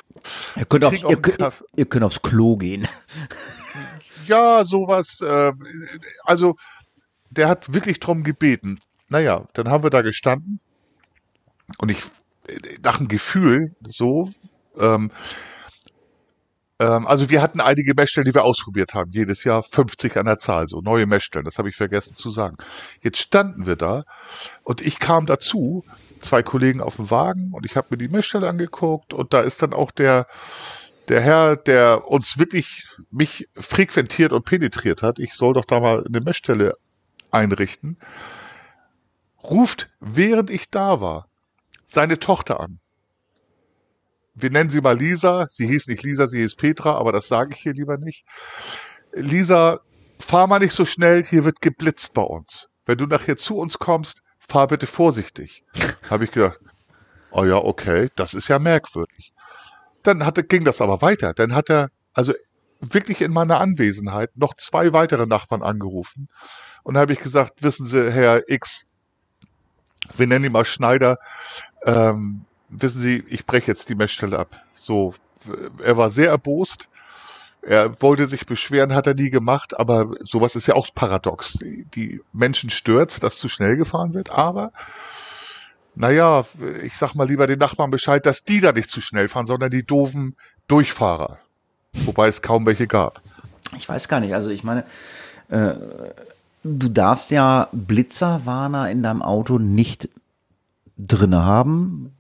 [0.56, 2.88] Ihr könnt, auch ihr, könnt, ihr könnt aufs Klo gehen.
[4.28, 5.22] Ja, sowas.
[5.22, 5.54] Äh,
[6.24, 6.56] also,
[7.30, 8.80] der hat wirklich drum gebeten.
[9.10, 10.60] Naja, dann haben wir da gestanden
[11.78, 12.00] und ich,
[12.48, 14.30] äh, nach dem Gefühl, so,
[14.78, 15.12] ähm,
[16.82, 19.12] ähm, also wir hatten einige Messstellen, die wir ausprobiert haben.
[19.14, 21.46] Jedes Jahr 50 an der Zahl, so neue Messstellen.
[21.46, 22.58] Das habe ich vergessen zu sagen.
[23.02, 24.04] Jetzt standen wir da
[24.64, 25.84] und ich kam dazu,
[26.22, 29.62] zwei Kollegen auf dem Wagen und ich habe mir die Messstelle angeguckt und da ist
[29.62, 30.28] dann auch der,
[31.08, 36.04] der Herr, der uns wirklich mich frequentiert und penetriert hat, ich soll doch da mal
[36.06, 36.76] eine Messstelle
[37.32, 37.98] einrichten,
[39.44, 41.28] ruft, während ich da war,
[41.86, 42.80] seine Tochter an.
[44.34, 45.48] Wir nennen sie mal Lisa.
[45.50, 48.26] Sie hieß nicht Lisa, sie hieß Petra, aber das sage ich hier lieber nicht.
[49.14, 49.82] Lisa,
[50.20, 52.70] fahr mal nicht so schnell, hier wird geblitzt bei uns.
[52.86, 55.64] Wenn du nachher zu uns kommst, fahr bitte vorsichtig.
[56.10, 56.60] Habe ich gedacht,
[57.32, 59.34] oh ja, okay, das ist ja merkwürdig.
[60.04, 61.34] Dann hatte, ging das aber weiter.
[61.34, 62.34] Dann hat er, also
[62.80, 66.30] wirklich in meiner Anwesenheit, noch zwei weitere Nachbarn angerufen.
[66.84, 68.86] Und habe ich gesagt, wissen Sie, Herr X,
[70.16, 71.18] wir nennen ihn mal Schneider,
[71.86, 74.64] ähm, wissen Sie, ich breche jetzt die Messstelle ab.
[74.76, 75.14] So,
[75.84, 76.88] er war sehr erbost.
[77.62, 81.60] Er wollte sich beschweren, hat er nie gemacht, aber sowas ist ja auch paradox.
[81.62, 84.72] Die, Menschen stört's, dass zu schnell gefahren wird, aber
[85.94, 86.46] naja,
[86.84, 89.70] ich sag mal lieber den Nachbarn Bescheid, dass die da nicht zu schnell fahren, sondern
[89.70, 90.36] die doofen
[90.68, 91.38] Durchfahrer.
[91.94, 93.22] Wobei es kaum welche gab.
[93.78, 94.34] Ich weiß gar nicht.
[94.34, 94.86] Also ich meine,
[95.50, 95.74] äh,
[96.64, 100.10] du darfst ja Blitzerwarner in deinem Auto nicht
[100.98, 102.14] drinne haben.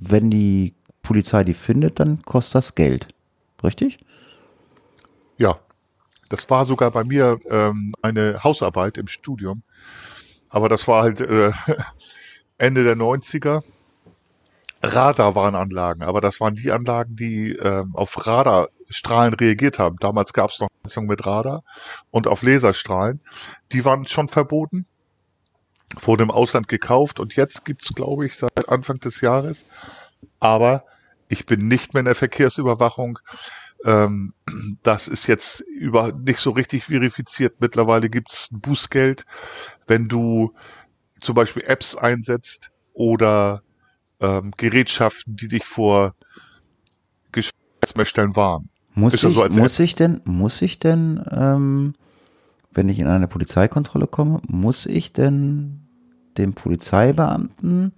[0.00, 3.08] Wenn die Polizei die findet, dann kostet das Geld.
[3.62, 3.98] Richtig?
[5.36, 5.58] Ja,
[6.28, 9.62] das war sogar bei mir ähm, eine Hausarbeit im Studium.
[10.48, 11.52] Aber das war halt äh,
[12.58, 13.62] Ende der 90er.
[14.82, 19.96] Radarwarnanlagen, aber das waren die Anlagen, die ähm, auf Radarstrahlen reagiert haben.
[20.00, 21.62] Damals gab es noch Messung mit Radar
[22.10, 23.20] und auf Laserstrahlen.
[23.72, 24.86] Die waren schon verboten,
[25.98, 29.64] wurden im Ausland gekauft und jetzt gibt's, glaube ich, seit Anfang des Jahres.
[30.38, 30.84] Aber
[31.28, 33.18] ich bin nicht mehr in der Verkehrsüberwachung.
[33.84, 34.34] Ähm,
[34.82, 37.60] das ist jetzt über nicht so richtig verifiziert.
[37.60, 39.24] Mittlerweile gibt's ein Bußgeld,
[39.86, 40.54] wenn du
[41.20, 43.62] zum Beispiel Apps einsetzt oder
[44.20, 46.14] ähm, Gerätschaften, die dich vor
[47.32, 48.68] Geschäftsmessstellen warnen.
[48.94, 51.94] Muss ich, muss ich denn, muss ich denn, ähm,
[52.72, 55.86] wenn ich in eine Polizeikontrolle komme, muss ich denn
[56.38, 57.92] dem Polizeibeamten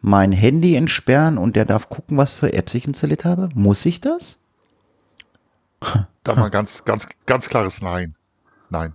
[0.00, 3.48] mein Handy entsperren und der darf gucken, was für Apps ich installiert habe?
[3.54, 4.38] Muss ich das?
[6.24, 8.14] Da mal ganz, ganz, ganz klares Nein.
[8.70, 8.94] Nein.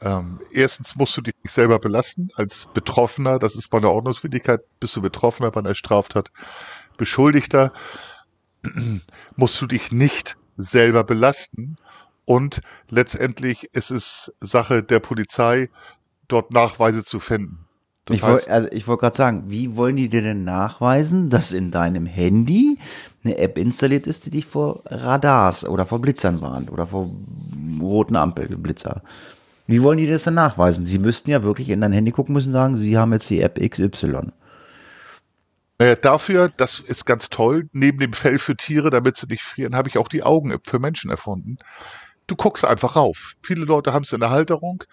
[0.00, 3.38] Ähm, erstens musst du dich selber belasten als Betroffener.
[3.38, 6.32] Das ist bei einer Ordnungswidrigkeit, bist du Betroffener bei einer Straftat,
[6.96, 7.72] Beschuldigter,
[9.36, 11.76] musst du dich nicht selber belasten.
[12.30, 15.68] Und letztendlich ist es Sache der Polizei,
[16.28, 17.66] dort Nachweise zu finden.
[18.04, 21.28] Das ich wollte heißt, also ich wollte gerade sagen, wie wollen die dir denn nachweisen,
[21.28, 22.78] dass in deinem Handy
[23.24, 27.10] eine App installiert ist, die dich vor Radars oder vor Blitzern warnt oder vor
[27.80, 29.02] roten Ampelblitzer?
[29.66, 30.86] Wie wollen die das denn nachweisen?
[30.86, 33.40] Sie müssten ja wirklich in dein Handy gucken müssen und sagen, sie haben jetzt die
[33.40, 34.30] App XY.
[35.80, 39.74] Naja, dafür, das ist ganz toll, neben dem Fell für Tiere, damit sie nicht frieren,
[39.74, 41.58] habe ich auch die Augen-App für Menschen erfunden.
[42.30, 43.34] Du guckst einfach rauf.
[43.42, 44.84] Viele Leute haben es in der Halterung,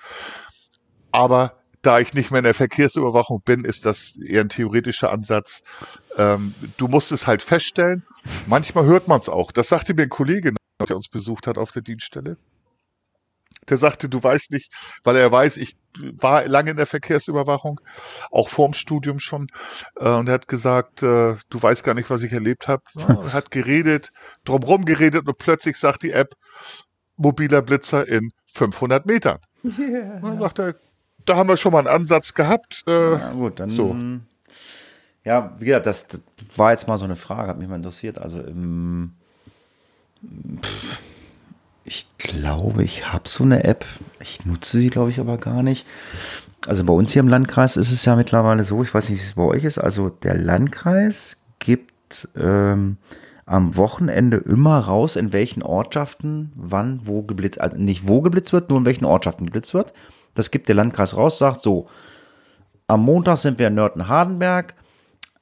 [1.11, 5.61] aber da ich nicht mehr in der Verkehrsüberwachung bin, ist das eher ein theoretischer Ansatz.
[6.17, 8.03] Ähm, du musst es halt feststellen.
[8.47, 9.51] Manchmal hört man es auch.
[9.51, 10.53] Das sagte mir ein Kollege,
[10.89, 12.37] der uns besucht hat auf der Dienststelle.
[13.69, 14.71] der sagte, du weißt nicht,
[15.03, 17.79] weil er weiß, ich war lange in der Verkehrsüberwachung,
[18.31, 19.47] auch vorm Studium schon,
[19.97, 22.83] äh, und er hat gesagt, äh, du weißt gar nicht, was ich erlebt habe.
[22.95, 24.11] Ja, hat geredet,
[24.43, 26.33] drumherum geredet und plötzlich sagt die App,
[27.17, 29.39] mobiler Blitzer in 500 Metern.
[29.63, 30.19] Yeah.
[30.21, 30.75] dann sagt er,
[31.25, 32.83] da haben wir schon mal einen Ansatz gehabt.
[32.87, 33.95] Äh, ja gut, dann so.
[35.25, 36.21] Ja, wie gesagt, das, das,
[36.55, 38.21] war jetzt mal so eine Frage, hat mich mal interessiert.
[38.21, 39.11] Also im,
[40.61, 41.01] pff,
[41.83, 43.85] ich glaube, ich habe so eine App.
[44.19, 45.85] Ich nutze sie, glaube ich, aber gar nicht.
[46.65, 49.25] Also bei uns hier im Landkreis ist es ja mittlerweile so, ich weiß nicht, wie
[49.25, 49.77] es bei euch ist.
[49.77, 52.97] Also der Landkreis gibt ähm,
[53.47, 58.69] am Wochenende immer raus, in welchen Ortschaften wann wo geblitzt, also nicht wo geblitzt wird,
[58.69, 59.93] nur in welchen Ortschaften geblitzt wird.
[60.35, 61.87] Das gibt der Landkreis raus, sagt so,
[62.87, 64.75] am Montag sind wir in Nörten-Hardenberg,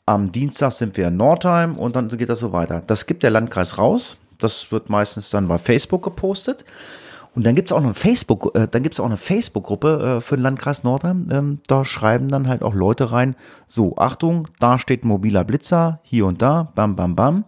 [0.06, 2.82] am Dienstag sind wir in Nordheim und dann geht das so weiter.
[2.86, 4.22] Das gibt der Landkreis raus.
[4.38, 6.64] Das wird meistens dann bei Facebook gepostet.
[7.34, 10.18] Und dann gibt es auch noch eine Facebook, äh, dann gibt es auch eine Facebook-Gruppe
[10.18, 11.28] äh, für den Landkreis Nordheim.
[11.32, 13.36] Ähm, da schreiben dann halt auch Leute rein.
[13.68, 17.46] So, Achtung, da steht ein mobiler Blitzer, hier und da, bam, bam, bam.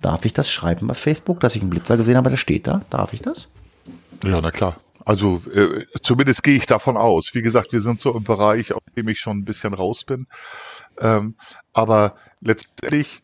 [0.00, 2.82] Darf ich das schreiben bei Facebook, dass ich einen Blitzer gesehen habe, der steht da?
[2.90, 3.48] Darf ich das?
[4.24, 4.76] Ja, na klar.
[5.04, 7.34] Also äh, zumindest gehe ich davon aus.
[7.34, 10.26] Wie gesagt, wir sind so im Bereich, auf dem ich schon ein bisschen raus bin.
[11.00, 11.34] Ähm,
[11.72, 13.22] aber letztendlich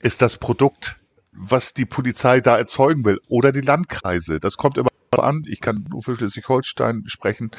[0.00, 0.96] ist das Produkt,
[1.32, 4.40] was die Polizei da erzeugen will, oder die Landkreise.
[4.40, 5.42] Das kommt immer an.
[5.46, 7.50] Ich kann nur für Schleswig-Holstein sprechen.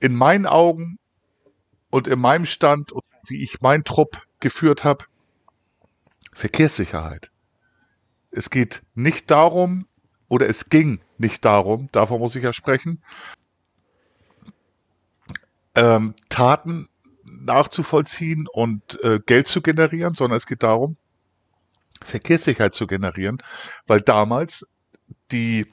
[0.00, 0.98] In meinen Augen
[1.90, 5.04] und in meinem Stand und wie ich meinen Trupp geführt habe,
[6.32, 7.30] Verkehrssicherheit.
[8.30, 9.86] Es geht nicht darum,
[10.28, 13.02] oder es ging nicht darum, davon muss ich ja sprechen,
[15.74, 16.88] ähm, Taten
[17.24, 20.96] nachzuvollziehen und äh, Geld zu generieren, sondern es geht darum,
[22.02, 23.38] Verkehrssicherheit zu generieren,
[23.86, 24.66] weil damals
[25.32, 25.66] die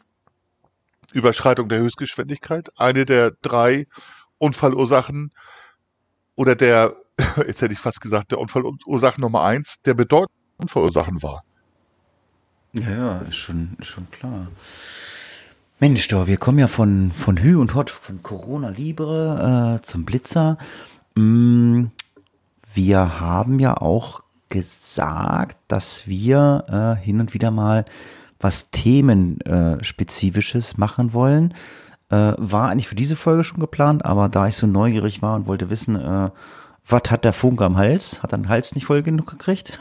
[1.13, 3.87] Überschreitung der Höchstgeschwindigkeit eine der drei
[4.37, 5.31] Unfallursachen
[6.35, 6.95] oder der,
[7.47, 11.43] jetzt hätte ich fast gesagt, der Unfallursachen Nummer eins der bedeutenden Unfallursachen war.
[12.73, 14.47] Ja, ja, ist schon, ist schon klar.
[15.79, 20.05] Mensch, doch, wir kommen ja von, von Hü und Hot, von Corona Libre äh, zum
[20.05, 20.57] Blitzer.
[21.15, 21.87] Mm,
[22.73, 27.83] wir haben ja auch gesagt, dass wir äh, hin und wieder mal
[28.39, 31.53] was Themenspezifisches machen wollen.
[32.09, 35.47] Äh, war eigentlich für diese Folge schon geplant, aber da ich so neugierig war und
[35.47, 36.29] wollte wissen, äh,
[36.87, 38.23] was hat der Funke am Hals?
[38.23, 39.79] Hat er den Hals nicht voll genug gekriegt?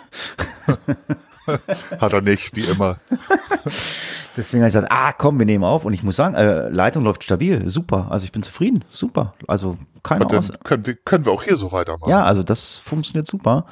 [2.01, 2.99] Hat er nicht, wie immer.
[4.37, 5.85] Deswegen habe ich gesagt, ah, komm, wir nehmen auf.
[5.85, 8.09] Und ich muss sagen, äh, Leitung läuft stabil, super.
[8.11, 9.35] Also ich bin zufrieden, super.
[9.47, 12.11] Also keine Aus können wir, können wir auch hier so weitermachen.
[12.11, 13.67] Ja, also das funktioniert super.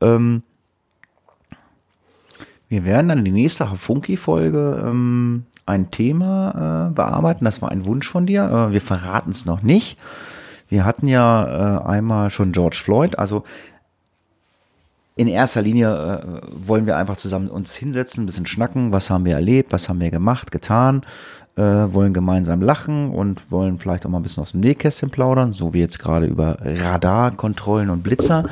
[0.00, 0.42] Ähm,
[2.68, 7.44] wir werden dann in die nächste Funky-Folge ähm, ein Thema äh, bearbeiten.
[7.44, 8.44] Das war ein Wunsch von dir.
[8.44, 9.98] Äh, wir verraten es noch nicht.
[10.68, 13.18] Wir hatten ja äh, einmal schon George Floyd.
[13.18, 13.44] Also
[15.16, 19.24] in erster Linie äh, wollen wir einfach zusammen uns hinsetzen, ein bisschen schnacken, was haben
[19.24, 21.02] wir erlebt, was haben wir gemacht, getan,
[21.56, 25.54] äh, wollen gemeinsam lachen und wollen vielleicht auch mal ein bisschen aus dem Nähkästchen plaudern,
[25.54, 28.44] so wie jetzt gerade über Radarkontrollen und Blitzer.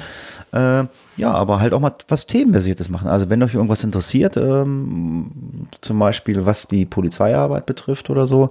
[0.53, 0.85] Äh,
[1.17, 3.09] ja, aber halt auch mal was Themenbasiertes machen.
[3.09, 5.31] Also wenn euch irgendwas interessiert, ähm,
[5.81, 8.51] zum Beispiel was die Polizeiarbeit betrifft oder so,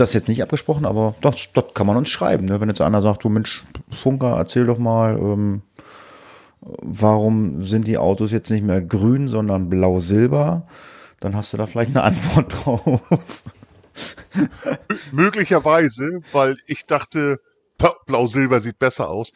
[0.00, 2.46] das ist jetzt nicht abgesprochen, aber das, das kann man uns schreiben.
[2.46, 2.60] Ne?
[2.60, 5.62] Wenn jetzt einer sagt, du Mensch, Funker, erzähl doch mal, ähm,
[6.60, 10.66] warum sind die Autos jetzt nicht mehr grün, sondern blau-silber?
[11.20, 13.42] Dann hast du da vielleicht eine Antwort drauf.
[15.12, 17.38] Möglicherweise, weil ich dachte,
[18.06, 19.32] blau-silber sieht besser aus.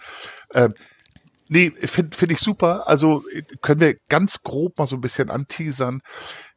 [0.55, 0.75] Ähm,
[1.49, 2.89] nee, finde find ich super.
[2.89, 3.25] Also
[3.61, 6.01] können wir ganz grob mal so ein bisschen anteasern.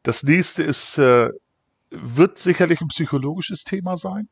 [0.02, 1.30] Das nächste ist, äh,
[1.90, 4.28] wird sicherlich ein psychologisches Thema sein.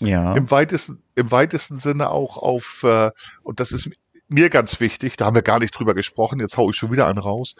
[0.00, 0.34] Ja.
[0.34, 3.10] Im weitesten, im weitesten Sinne auch auf, äh,
[3.42, 3.90] und das ist
[4.28, 7.06] mir ganz wichtig, da haben wir gar nicht drüber gesprochen, jetzt haue ich schon wieder
[7.06, 7.54] einen raus.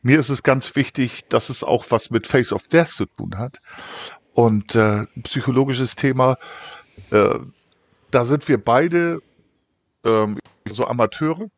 [0.00, 3.36] Mir ist es ganz wichtig, dass es auch was mit Face of Death zu tun
[3.36, 3.58] hat.
[4.32, 6.38] Und äh, psychologisches Thema,
[7.10, 7.38] äh,
[8.10, 9.20] da sind wir beide
[10.04, 10.38] ähm,
[10.70, 11.50] so Amateure.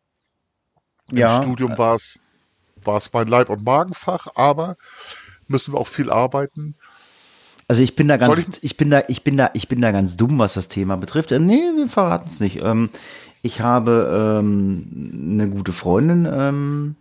[1.12, 1.37] Ja.
[1.37, 2.18] Im Studium war es
[2.87, 4.77] war es mein Leib- und Magenfach, aber
[5.49, 6.77] müssen wir auch viel arbeiten.
[7.68, 8.62] Also ich bin da ganz, ich?
[8.62, 8.76] ich?
[8.76, 11.33] bin da, ich bin da, ich bin da ganz dumm, was das Thema betrifft.
[11.33, 12.62] Äh, nee, wir verraten es nicht.
[12.62, 12.90] Ähm,
[13.42, 16.96] ich habe ähm, eine gute Freundin ähm,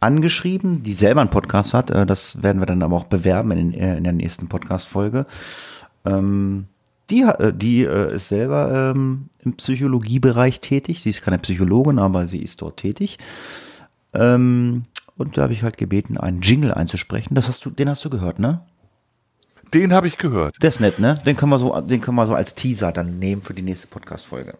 [0.00, 1.90] angeschrieben, die selber einen Podcast hat.
[1.90, 5.26] Äh, das werden wir dann aber auch bewerben in, äh, in der nächsten Podcast-Folge.
[6.04, 6.66] Ähm,
[7.10, 11.02] die, äh, die äh, ist selber ähm, im Psychologiebereich tätig.
[11.02, 13.18] Sie ist keine Psychologin, aber sie ist dort tätig.
[14.12, 14.84] Ähm,
[15.16, 17.34] und da habe ich halt gebeten, einen Jingle einzusprechen.
[17.34, 18.60] Das hast du, den hast du gehört, ne?
[19.74, 20.56] Den habe ich gehört.
[20.62, 21.18] Der ist nett, ne?
[21.26, 23.86] Den können wir so, den können wir so als Teaser dann nehmen für die nächste
[23.86, 24.54] Podcast-Folge.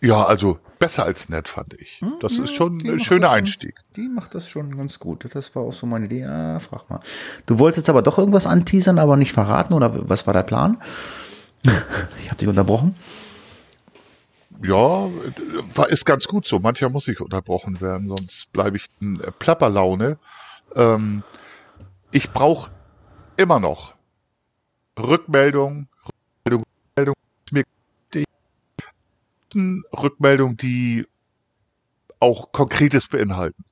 [0.00, 2.00] Ja, also besser als nett, fand ich.
[2.00, 2.16] Hm?
[2.20, 3.76] Das ist schon ein schöner Einstieg.
[3.96, 5.26] Die macht das schon ganz gut.
[5.32, 6.26] Das war auch so meine Idee.
[6.26, 7.00] Ah, frag mal.
[7.46, 10.78] Du wolltest jetzt aber doch irgendwas anteasern, aber nicht verraten, oder was war der Plan?
[12.22, 12.94] Ich habe dich unterbrochen.
[14.62, 15.08] Ja,
[15.74, 16.58] war, ist ganz gut so.
[16.58, 20.18] Manchmal muss ich unterbrochen werden, sonst bleibe ich in Plapperlaune.
[20.74, 21.22] Ähm,
[22.10, 22.70] ich brauche
[23.36, 23.94] immer noch
[24.98, 25.88] Rückmeldung,
[26.46, 27.14] Rückmeldung,
[29.56, 31.06] Rückmeldung, Rückmeldung, die
[32.20, 33.64] auch Konkretes beinhalten.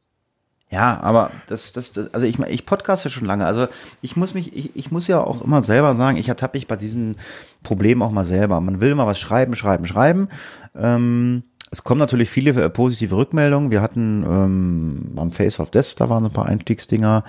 [0.70, 3.44] Ja, aber das, das, das also ich, ich podcaste schon lange.
[3.44, 3.68] Also
[4.00, 6.76] ich muss mich, ich, ich muss ja auch immer selber sagen, ich ertappe mich bei
[6.76, 7.16] diesen
[7.62, 8.58] Problemen auch mal selber.
[8.62, 10.28] Man will mal was schreiben, schreiben, schreiben.
[10.74, 13.70] Ähm, es kommen natürlich viele äh, positive Rückmeldungen.
[13.70, 17.24] Wir hatten ähm, beim Face of Death, da waren ein paar Einstiegsdinger.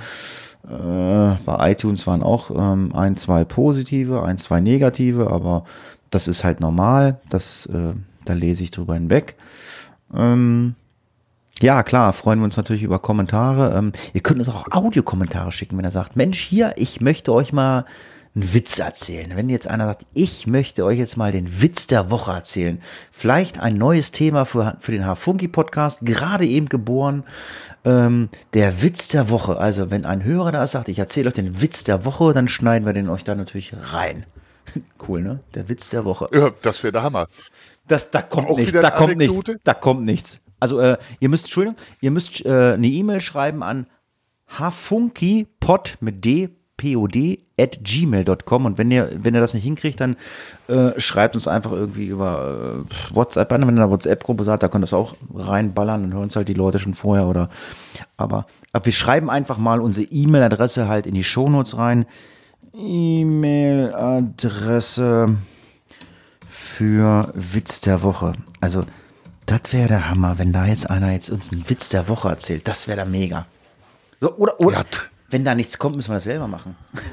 [0.68, 5.66] Äh, bei iTunes waren auch ähm, ein, zwei positive, ein, zwei negative, aber
[6.10, 7.20] das ist halt normal.
[7.30, 7.94] Das, äh,
[8.26, 9.36] da lese ich drüber hinweg.
[10.14, 10.76] Ähm,
[11.62, 13.78] ja, klar, freuen wir uns natürlich über Kommentare.
[13.78, 17.54] Ähm, ihr könnt uns auch Audiokommentare schicken, wenn er sagt, Mensch, hier, ich möchte euch
[17.54, 17.86] mal
[18.36, 19.36] einen Witz erzählen.
[19.36, 22.82] Wenn jetzt einer sagt, ich möchte euch jetzt mal den Witz der Woche erzählen.
[23.12, 27.24] Vielleicht ein neues Thema für, für den Hafunki Podcast, gerade eben geboren.
[27.86, 29.58] Ähm, der Witz der Woche.
[29.58, 32.86] Also, wenn ein Hörer da sagt, ich erzähle euch den Witz der Woche, dann schneiden
[32.86, 34.26] wir den euch da natürlich rein.
[35.08, 35.42] cool, ne?
[35.54, 36.30] Der Witz der Woche.
[36.34, 37.28] Ja, das wäre der Hammer.
[37.88, 40.40] Das, da kommt auch nichts, da kommt nichts, da kommt nichts.
[40.60, 43.88] Also äh, ihr müsst, Entschuldigung, ihr müsst äh, eine E-Mail schreiben an
[44.48, 46.50] hafunkipod mit d
[46.84, 47.16] pod
[47.58, 50.18] at gmail.com und wenn ihr, wenn ihr das nicht hinkriegt, dann
[50.68, 54.68] äh, schreibt uns einfach irgendwie über äh, WhatsApp an, wenn ihr eine WhatsApp-Gruppe sagt, da
[54.68, 57.50] könnt ihr das auch reinballern, dann hören es halt die Leute schon vorher oder
[58.18, 62.06] aber, aber wir schreiben einfach mal unsere E-Mail-Adresse halt in die Shownotes rein.
[62.74, 65.38] E-Mail-Adresse
[66.50, 68.34] für Witz der Woche.
[68.62, 68.82] Also
[69.46, 72.68] das wäre der Hammer, wenn da jetzt einer jetzt uns einen Witz der Woche erzählt.
[72.68, 73.46] Das wäre da mega.
[74.22, 74.84] So, oder, oder ja.
[75.34, 76.78] Wenn da nichts kommt, müssen wir das selber machen.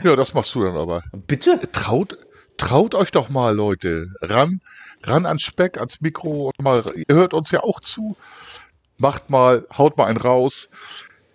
[0.00, 1.02] Ja, das machst du dann aber.
[1.26, 1.58] Bitte?
[1.72, 2.16] Traut,
[2.56, 4.06] traut euch doch mal, Leute.
[4.20, 4.60] Ran,
[5.02, 8.16] ran ans Speck, ans Mikro mal, ihr hört uns ja auch zu.
[8.96, 10.68] Macht mal, haut mal einen raus.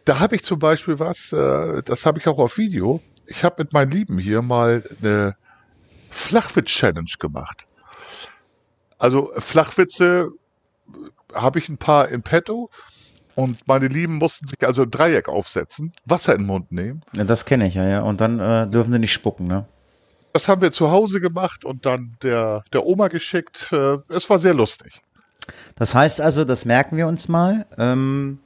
[0.05, 3.01] Da habe ich zum Beispiel was, äh, das habe ich auch auf Video.
[3.27, 5.35] Ich habe mit meinen Lieben hier mal eine
[6.09, 7.67] Flachwitz-Challenge gemacht.
[8.97, 10.29] Also Flachwitze
[11.33, 12.69] habe ich ein paar in petto.
[13.35, 17.01] Und meine Lieben mussten sich also ein Dreieck aufsetzen, Wasser in den Mund nehmen.
[17.13, 18.01] Ja, das kenne ich ja, ja.
[18.01, 19.65] Und dann äh, dürfen sie nicht spucken, ne?
[20.33, 23.69] Das haben wir zu Hause gemacht und dann der, der Oma geschickt.
[23.71, 25.01] Äh, es war sehr lustig.
[25.75, 27.65] Das heißt also, das merken wir uns mal.
[27.77, 28.39] Ähm,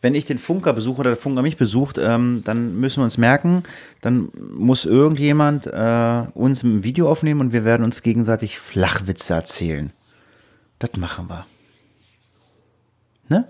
[0.00, 3.18] wenn ich den Funker besuche oder der Funker mich besucht, ähm, dann müssen wir uns
[3.18, 3.64] merken,
[4.00, 9.90] dann muss irgendjemand äh, uns ein Video aufnehmen und wir werden uns gegenseitig Flachwitze erzählen.
[10.78, 11.46] Das machen wir.
[13.28, 13.44] Ne?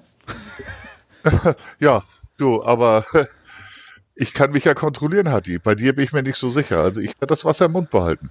[1.81, 2.03] ja,
[2.37, 3.05] du, aber
[4.14, 5.59] ich kann mich ja kontrollieren, Hatti.
[5.59, 6.81] Bei dir bin ich mir nicht so sicher.
[6.81, 8.31] Also ich werde das Wasser im Mund behalten.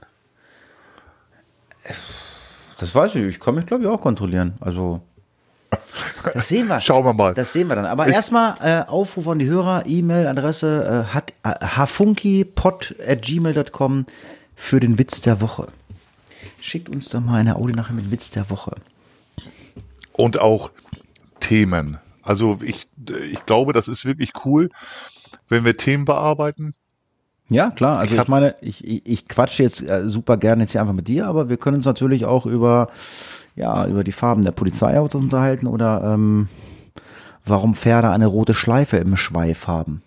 [2.80, 3.24] Das weiß ich.
[3.24, 4.54] Ich kann mich, glaube ich, auch kontrollieren.
[4.60, 5.02] Also.
[6.34, 6.80] Das sehen wir.
[6.82, 7.34] Schauen wir mal.
[7.34, 7.86] Das sehen wir dann.
[7.86, 14.06] Aber erstmal äh, Aufruf an die Hörer, E-Mail-Adresse äh, hat äh, hafunkipod.gmail.com
[14.56, 15.68] für den Witz der Woche.
[16.62, 18.76] Schickt uns doch mal eine Audio nachher mit Witz der Woche.
[20.14, 20.72] Und auch
[21.40, 22.00] Themen.
[22.22, 22.88] Also ich,
[23.32, 24.70] ich glaube, das ist wirklich cool,
[25.48, 26.74] wenn wir Themen bearbeiten.
[27.50, 28.00] Ja, klar.
[28.00, 30.94] Also ich, ich meine, ich, ich, ich quatsche jetzt äh, super gerne jetzt hier einfach
[30.94, 32.90] mit dir, aber wir können uns natürlich auch über,
[33.56, 36.50] ja, über die Farben der Polizeiautos unterhalten oder ähm,
[37.46, 40.02] warum Pferde eine rote Schleife im Schweif haben.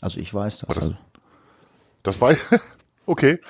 [0.00, 0.68] Also ich weiß das.
[0.68, 0.96] Das, also.
[2.02, 2.34] das war
[3.06, 3.40] okay.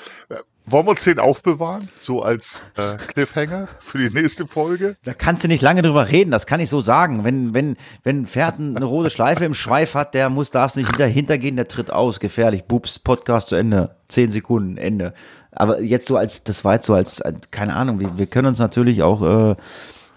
[0.70, 1.88] Wollen wir uns den aufbewahren?
[1.98, 4.96] So als äh, Cliffhanger für die nächste Folge?
[5.04, 7.24] Da kannst du nicht lange drüber reden, das kann ich so sagen.
[7.24, 11.00] Wenn, wenn, wenn ein Pferd eine rote Schleife im Schweif hat, der muss, darf nicht
[11.00, 12.20] dahinter gehen, der tritt aus.
[12.20, 12.64] Gefährlich.
[12.64, 13.96] Bups, Podcast zu Ende.
[14.08, 15.14] Zehn Sekunden, Ende.
[15.52, 18.58] Aber jetzt so als, das war jetzt so als, keine Ahnung, wir, wir können uns
[18.58, 19.56] natürlich auch, äh,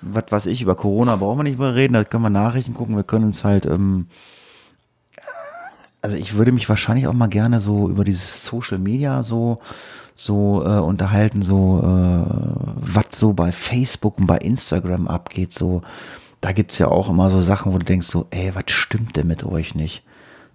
[0.02, 2.96] was weiß ich, über Corona brauchen wir nicht mehr reden, da können wir Nachrichten gucken,
[2.96, 4.08] wir können uns halt, ähm,
[6.02, 9.62] also ich würde mich wahrscheinlich auch mal gerne so über dieses Social Media so
[10.22, 12.32] so äh, unterhalten, so äh,
[12.76, 15.52] was so bei Facebook und bei Instagram abgeht.
[15.52, 15.82] So,
[16.42, 19.26] da gibt's ja auch immer so Sachen, wo du denkst, so, ey, was stimmt denn
[19.26, 20.04] mit euch nicht?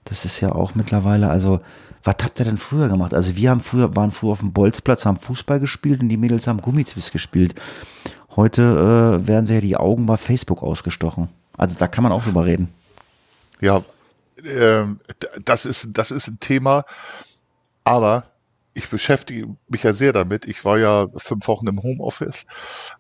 [0.05, 1.61] Das ist ja auch mittlerweile, also,
[2.05, 3.13] was habt ihr denn früher gemacht?
[3.13, 6.47] Also wir haben früher, waren früher auf dem Bolzplatz, haben Fußball gespielt und die Mädels
[6.47, 7.61] haben Gummitwist gespielt.
[8.37, 11.29] Heute äh, werden sie ja die Augen bei Facebook ausgestochen.
[11.57, 12.69] Also da kann man auch drüber reden.
[13.61, 13.83] Ja,
[14.45, 15.01] ähm,
[15.45, 16.85] das ist, das ist ein Thema,
[17.83, 18.27] aber
[18.77, 20.45] ich beschäftige mich ja sehr damit.
[20.47, 22.45] Ich war ja fünf Wochen im Homeoffice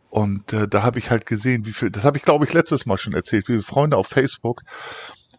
[0.08, 2.86] und äh, da habe ich halt gesehen, wie viel, das habe ich glaube ich letztes
[2.86, 4.62] Mal schon erzählt, wie viele Freunde auf Facebook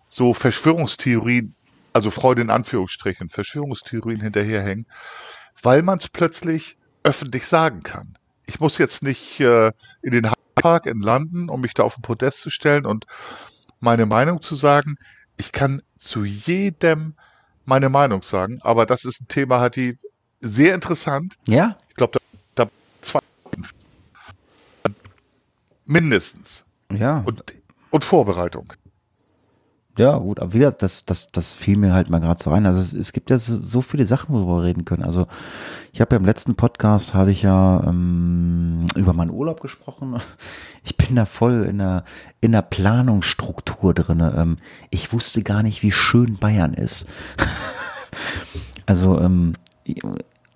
[0.09, 1.55] so Verschwörungstheorien,
[1.91, 4.85] also Freude in Anführungsstrichen, Verschwörungstheorien hinterherhängen,
[5.63, 8.17] weil man es plötzlich öffentlich sagen kann.
[8.45, 9.71] Ich muss jetzt nicht äh,
[10.03, 13.05] in den Park in London, um mich da auf den Podest zu stellen und
[13.79, 14.97] meine Meinung zu sagen.
[15.35, 17.15] Ich kann zu jedem
[17.65, 19.97] meine Meinung sagen, aber das ist ein Thema, hat die
[20.41, 21.37] sehr interessant.
[21.47, 21.77] Ja.
[21.89, 22.19] Ich glaube,
[22.55, 22.71] da, da
[23.01, 23.19] zwei
[25.85, 26.65] mindestens.
[26.91, 27.23] Ja.
[27.25, 27.43] Und,
[27.91, 28.73] und Vorbereitung.
[29.97, 32.67] Ja, gut, aber wieder, das, das, das fiel mir halt mal gerade so rein.
[32.67, 35.01] Also es, es gibt ja so, so viele Sachen, worüber wir reden können.
[35.01, 35.25] Also
[35.91, 40.19] ich habe ja im letzten Podcast habe ich ja ähm, über meinen Urlaub gesprochen.
[40.83, 42.05] Ich bin da voll in der
[42.39, 44.33] in der Planungsstruktur drinne.
[44.37, 44.55] Ähm,
[44.89, 47.05] ich wusste gar nicht, wie schön Bayern ist.
[48.85, 49.51] also ähm,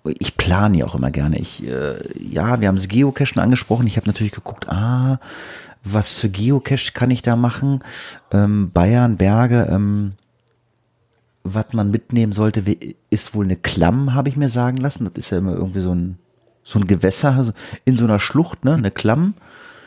[0.04, 1.38] ich, plane ja auch immer gerne.
[1.38, 3.86] Ich, äh, ja, wir haben das Geocachen angesprochen.
[3.86, 5.18] Ich habe natürlich geguckt, ah,
[5.84, 7.80] was für Geocache kann ich da machen?
[8.30, 10.10] Ähm, Bayern, Berge, ähm,
[11.44, 12.64] was man mitnehmen sollte,
[13.10, 15.04] ist wohl eine Klamm, habe ich mir sagen lassen.
[15.04, 16.18] Das ist ja immer irgendwie so ein,
[16.62, 17.52] so ein Gewässer
[17.84, 18.74] in so einer Schlucht, ne?
[18.74, 19.34] Eine Klamm.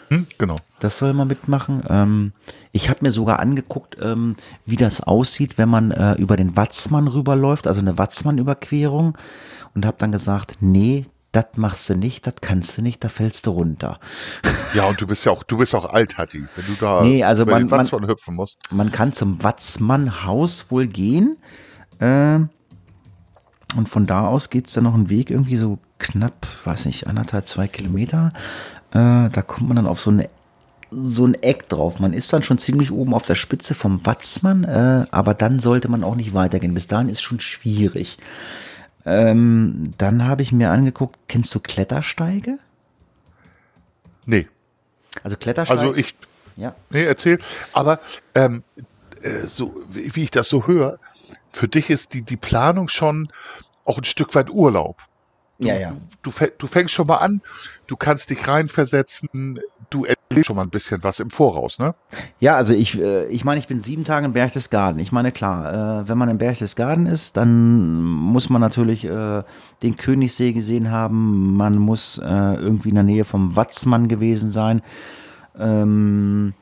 [0.10, 0.56] Hm, genau.
[0.80, 1.84] Das soll man mitmachen.
[1.90, 2.34] Ähm,
[2.72, 4.36] ich habe mir sogar angeguckt, ähm,
[4.66, 9.18] wie das aussieht, wenn man äh, über den Watzmann rüberläuft, also eine Watzmann-Überquerung.
[9.74, 13.46] Und habe dann gesagt, nee, das machst du nicht, das kannst du nicht, da fällst
[13.46, 14.00] du runter.
[14.74, 17.24] Ja, und du bist ja auch, du bist auch alt, Hatti, wenn du da nee,
[17.24, 18.60] also über man, den Watzmann man, hüpfen musst.
[18.72, 21.38] Man kann zum Watzmann-Haus wohl gehen.
[22.00, 22.40] Äh,
[23.76, 27.48] und von da aus geht's dann noch einen Weg, irgendwie so knapp, weiß nicht, anderthalb,
[27.48, 28.32] zwei Kilometer.
[28.96, 30.30] Äh, da kommt man dann auf so eine
[30.90, 32.00] so ein Eck drauf.
[32.00, 35.90] Man ist dann schon ziemlich oben auf der Spitze vom Watzmann, äh, aber dann sollte
[35.90, 36.74] man auch nicht weitergehen.
[36.74, 38.18] Bis dahin ist schon schwierig.
[39.06, 42.60] Ähm, dann habe ich mir angeguckt, kennst du Klettersteige?
[44.26, 44.48] Nee.
[45.24, 45.82] Also Klettersteige.
[45.82, 46.16] Also ich.
[46.56, 46.74] Ja.
[46.90, 47.40] Nee, erzähl.
[47.74, 48.00] Aber
[48.34, 48.64] ähm,
[49.22, 51.00] äh, so wie ich das so höre,
[51.52, 53.30] für dich ist die, die Planung schon
[53.84, 55.02] auch ein Stück weit Urlaub.
[55.58, 55.94] Du, ja, ja.
[56.22, 57.42] Du, du fängst schon mal an,
[57.88, 61.96] du kannst dich reinversetzen, du erlebst schon mal ein bisschen was im Voraus, ne?
[62.40, 65.00] Ja, also ich, äh, ich meine, ich bin sieben Tage im Berchtesgaden.
[65.00, 69.44] Ich meine, klar, äh, wenn man im Berchtesgaden ist, dann muss man natürlich äh,
[69.82, 74.82] den Königssee gesehen haben, man muss irgendwie in der Nähe vom Watzmann gewesen sein.
[75.58, 76.54] Ähm,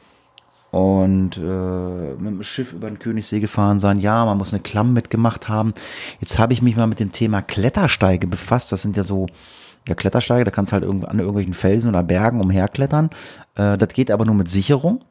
[0.73, 3.99] und äh, mit dem Schiff über den Königssee gefahren sein.
[3.99, 5.75] Ja, man muss eine Klamm mitgemacht haben.
[6.19, 8.71] Jetzt habe ich mich mal mit dem Thema Klettersteige befasst.
[8.71, 9.27] Das sind ja so
[9.87, 13.11] ja, Klettersteige, da kannst du halt an irgendwelchen Felsen oder Bergen umherklettern.
[13.53, 15.01] Äh, das geht aber nur mit Sicherung.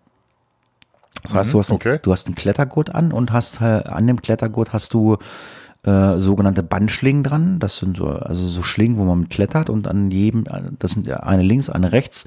[1.23, 2.01] Das heißt, du hast, okay.
[2.03, 5.19] du hast einen Klettergurt an und hast halt, an dem Klettergurt hast du
[5.85, 7.61] äh, sogenannte Bandschlingen dran.
[7.61, 10.45] Das sind so, also so Schlingen, wo man klettert und an jedem,
[10.81, 12.27] das sind eine links, eine rechts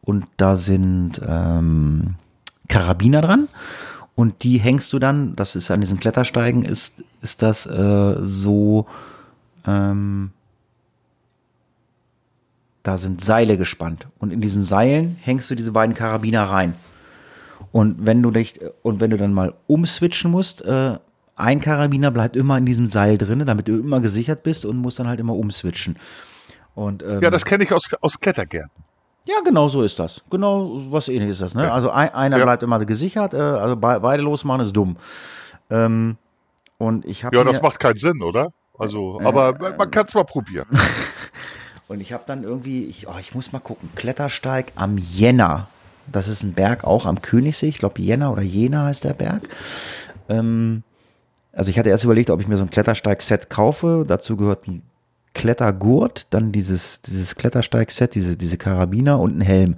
[0.00, 2.16] und da sind ähm,
[2.68, 3.48] Karabiner dran
[4.14, 8.86] und die hängst du dann, das ist an diesen Klettersteigen, ist, ist das äh, so,
[9.66, 10.30] ähm,
[12.82, 16.74] da sind Seile gespannt und in diesen Seilen hängst du diese beiden Karabiner rein.
[17.72, 20.98] Und wenn du dich, und wenn du dann mal umswitchen musst, äh,
[21.36, 24.98] ein Karabiner bleibt immer in diesem Seil drin, damit du immer gesichert bist und musst
[25.00, 25.96] dann halt immer umswitchen.
[26.74, 28.83] Und, ähm, ja, das kenne ich aus, aus Klettergärten.
[29.26, 30.22] Ja, genau so ist das.
[30.30, 31.54] Genau was ähnliches ist das.
[31.54, 31.72] Ne?
[31.72, 32.44] Also ein, einer ja.
[32.44, 34.96] bleibt immer gesichert, äh, also be beide losmachen ist dumm.
[35.70, 36.16] Ähm,
[36.76, 38.52] und ich habe ja, das macht keinen Sinn, oder?
[38.78, 40.66] Also, äh, aber äh, man kann es mal probieren.
[41.88, 45.68] und ich habe dann irgendwie, ich, oh, ich muss mal gucken, Klettersteig am Jänner.
[46.06, 47.68] Das ist ein Berg auch am Königssee.
[47.68, 49.48] Ich glaube Jänner oder Jena heißt der Berg.
[50.28, 50.82] Ähm,
[51.52, 54.04] also ich hatte erst überlegt, ob ich mir so ein Klettersteig-Set kaufe.
[54.06, 54.82] Dazu gehört ein
[55.34, 59.76] Klettergurt, dann dieses, dieses Klettersteigset, diese, diese Karabiner und ein Helm.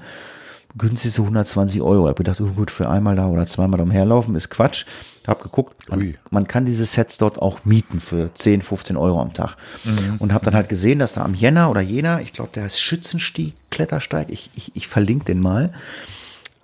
[0.79, 2.05] Günstig so 120 Euro.
[2.05, 4.85] Ich habe gedacht, oh gut, für einmal da oder zweimal umherlaufen ist Quatsch.
[5.27, 9.33] Hab geguckt, man, man, kann diese Sets dort auch mieten für 10, 15 Euro am
[9.33, 9.57] Tag.
[9.85, 10.17] Mhm.
[10.19, 12.79] Und habe dann halt gesehen, dass da am Jänner oder Jena, ich glaube, der heißt
[12.79, 15.73] Schützenstieg, Klettersteig, ich, ich, ich verlinke den mal,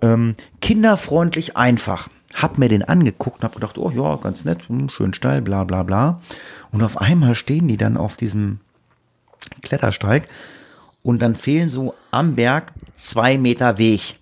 [0.03, 2.07] ähm, kinderfreundlich einfach.
[2.35, 5.63] Hab mir den angeguckt und hab gedacht, oh ja, ganz nett, hm, schön steil, bla
[5.63, 6.21] bla bla.
[6.71, 8.59] Und auf einmal stehen die dann auf diesem
[9.61, 10.27] Klettersteig.
[11.03, 14.19] Und dann fehlen so am Berg zwei Meter Weg.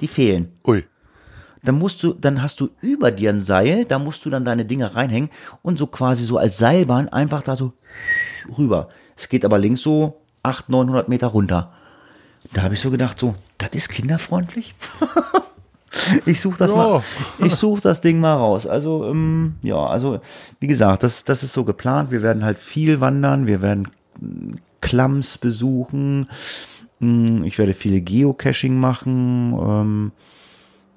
[0.00, 0.52] Die fehlen.
[0.66, 0.84] Ui.
[1.62, 4.64] Dann musst du, dann hast du über dir ein Seil, da musst du dann deine
[4.66, 5.30] Dinger reinhängen
[5.62, 7.72] und so quasi so als Seilbahn einfach da so
[8.58, 8.88] rüber.
[9.16, 11.72] Es geht aber links so 800, 900 Meter runter.
[12.52, 14.74] Da habe ich so gedacht, so, das ist kinderfreundlich.
[16.26, 16.76] ich suche das Ja.
[16.76, 17.02] mal.
[17.38, 18.66] Ich suche das Ding mal raus.
[18.66, 20.20] Also ähm, ja, also
[20.60, 22.10] wie gesagt, das das ist so geplant.
[22.10, 23.46] Wir werden halt viel wandern.
[23.46, 23.88] Wir werden
[24.80, 26.28] Klams besuchen.
[27.00, 29.52] Mm, Ich werde viele Geocaching machen.
[29.58, 30.12] Ähm,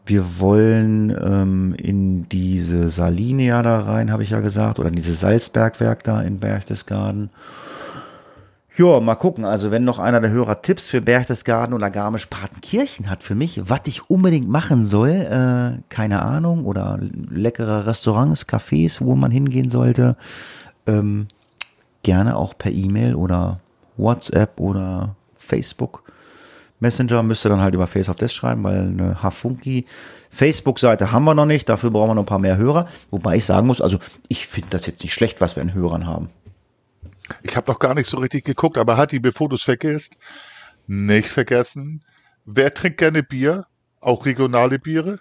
[0.05, 4.95] wir wollen ähm, in diese Saline ja da rein, habe ich ja gesagt, oder in
[4.95, 7.29] dieses Salzbergwerk da in Berchtesgaden.
[8.77, 9.43] Ja, mal gucken.
[9.43, 13.81] Also wenn noch einer der Hörer Tipps für Berchtesgaden oder Garmisch-Partenkirchen hat für mich, was
[13.85, 20.15] ich unbedingt machen soll, äh, keine Ahnung, oder leckere Restaurants, Cafés, wo man hingehen sollte,
[20.85, 21.27] ähm,
[22.07, 23.59] gerne auch per E-Mail oder
[23.97, 26.03] WhatsApp oder Facebook.
[26.79, 29.85] Messenger müsste dann halt über Face of Death schreiben, weil eine Hafunki
[30.29, 32.87] Facebook-Seite haben wir noch nicht, dafür brauchen wir noch ein paar mehr Hörer.
[33.11, 33.99] Wobei ich sagen muss, also
[34.29, 36.29] ich finde das jetzt nicht schlecht, was wir an Hörern haben.
[37.43, 40.15] Ich habe noch gar nicht so richtig geguckt, aber Hatti, bevor du es vergisst,
[40.87, 42.05] nicht vergessen,
[42.45, 43.65] wer trinkt gerne Bier?
[43.99, 45.19] Auch regionale Biere?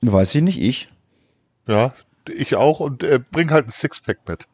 [0.00, 0.88] Weiß ich nicht, ich.
[1.66, 1.92] Ja,
[2.28, 4.46] ich auch und äh, bring halt ein Sixpack mit.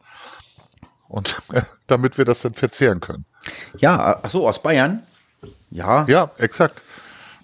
[1.15, 1.37] Und
[1.87, 3.23] damit wir das dann verzehren können.
[3.77, 5.01] Ja, ach so, aus Bayern.
[5.71, 6.83] Ja, Ja, exakt.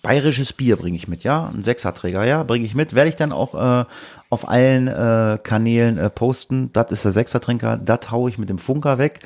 [0.02, 1.48] bayerisches Bier bringe ich mit, ja.
[1.48, 2.94] Ein Sechserträger, ja, bringe ich mit.
[2.96, 3.86] Werde ich dann auch äh,
[4.30, 6.74] auf allen äh, Kanälen äh, posten.
[6.74, 9.20] Das ist der Sechsertrinker, das haue ich mit dem Funker weg.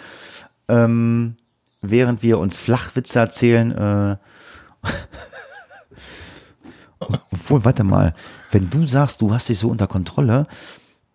[0.67, 1.37] Ähm,
[1.81, 4.17] während wir uns Flachwitze erzählen, äh,
[7.31, 8.13] obwohl, warte mal,
[8.51, 10.45] wenn du sagst, du hast dich so unter Kontrolle,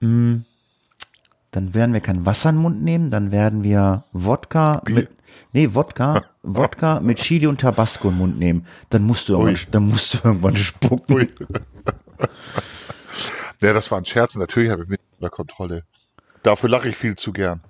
[0.01, 0.41] mh,
[1.51, 4.95] dann werden wir kein Wasser in den Mund nehmen, dann werden wir Wodka Bier.
[4.95, 5.11] mit,
[5.53, 8.67] nee, Wodka, Wodka mit Chili und Tabasco im Mund nehmen.
[8.91, 11.15] Dann musst du irgendwann, dann musst du irgendwann spucken.
[11.15, 11.29] Ui.
[13.61, 14.37] ja, das war ein Scherz.
[14.37, 15.85] Natürlich habe ich mich unter Kontrolle.
[16.43, 17.63] Dafür lache ich viel zu gern.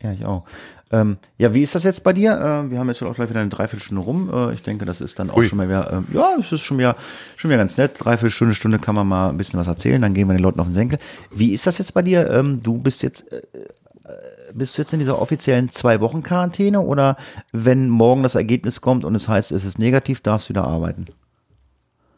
[0.00, 0.46] Ja, ich auch.
[0.92, 2.32] Ähm, ja, wie ist das jetzt bei dir?
[2.32, 4.28] Äh, wir haben jetzt auch gleich wieder eine Dreiviertelstunde rum.
[4.32, 5.46] Äh, ich denke, das ist dann auch Ui.
[5.48, 6.96] schon mal wieder, ähm, ja, es ist schon wieder,
[7.36, 7.92] schon wieder ganz nett.
[7.96, 10.66] Dreiviertelstunde, Stunde kann man mal ein bisschen was erzählen, dann gehen wir den Leuten auf
[10.66, 10.98] den Senkel.
[11.30, 12.28] Wie ist das jetzt bei dir?
[12.30, 16.80] Ähm, du bist jetzt, äh, äh, bist du jetzt in dieser offiziellen zwei Wochen Quarantäne
[16.80, 17.16] oder
[17.52, 21.06] wenn morgen das Ergebnis kommt und es heißt, es ist negativ, darfst du wieder arbeiten?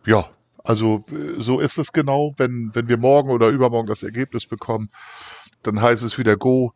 [0.06, 0.30] Ja,
[0.64, 2.32] also äh, so ist es genau.
[2.38, 4.88] Wenn, wenn wir morgen oder übermorgen das Ergebnis bekommen,
[5.62, 6.72] dann heißt es wieder Go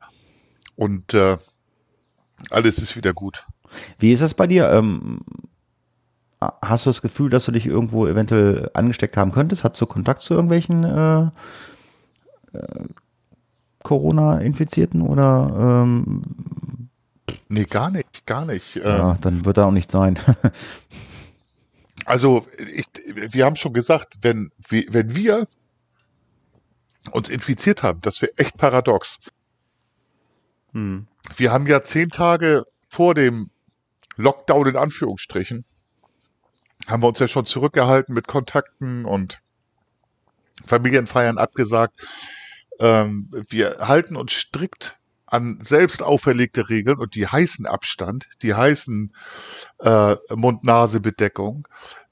[0.75, 1.39] und äh,
[2.51, 3.47] alles ist wieder gut.
[3.99, 4.71] Wie ist das bei dir?
[4.71, 5.21] Ähm,
[6.41, 9.65] hast du das Gefühl, dass du dich irgendwo eventuell angesteckt haben könntest?
[9.65, 11.23] Hast du Kontakt zu irgendwelchen äh,
[12.57, 12.85] äh,
[13.83, 16.23] Corona-Infizierten oder ähm,
[17.49, 18.77] Nee, gar nicht, gar nicht.
[18.77, 20.19] Ähm, ja, dann wird da auch nicht sein.
[22.05, 22.85] Also, ich,
[23.33, 25.49] wir haben schon gesagt, wenn, wir- wenn wir
[27.11, 29.19] uns infiziert haben, das wäre echt paradox.
[30.77, 31.07] Hm.
[31.35, 33.49] Wir haben ja zehn Tage vor dem
[34.19, 35.65] Lockdown in Anführungsstrichen,
[36.87, 39.41] haben wir uns ja schon zurückgehalten mit Kontakten und
[40.67, 42.07] Familienfeiern abgesagt.
[42.79, 49.15] Ähm, wir halten uns strikt an selbst auferlegte Regeln und die heißen Abstand, die heißen
[49.79, 51.67] äh, Mund-Nase-Bedeckung,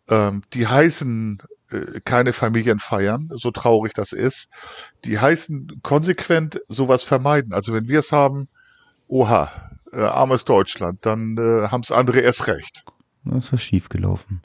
[0.09, 4.49] ähm, die heißen äh, keine Familienfeiern, so traurig das ist,
[5.05, 7.53] die heißen konsequent sowas vermeiden.
[7.53, 8.49] Also wenn wir es haben,
[9.09, 9.51] oha,
[9.93, 12.85] äh, armes Deutschland, dann äh, haben es andere erst recht.
[13.25, 14.43] Das ist schief gelaufen.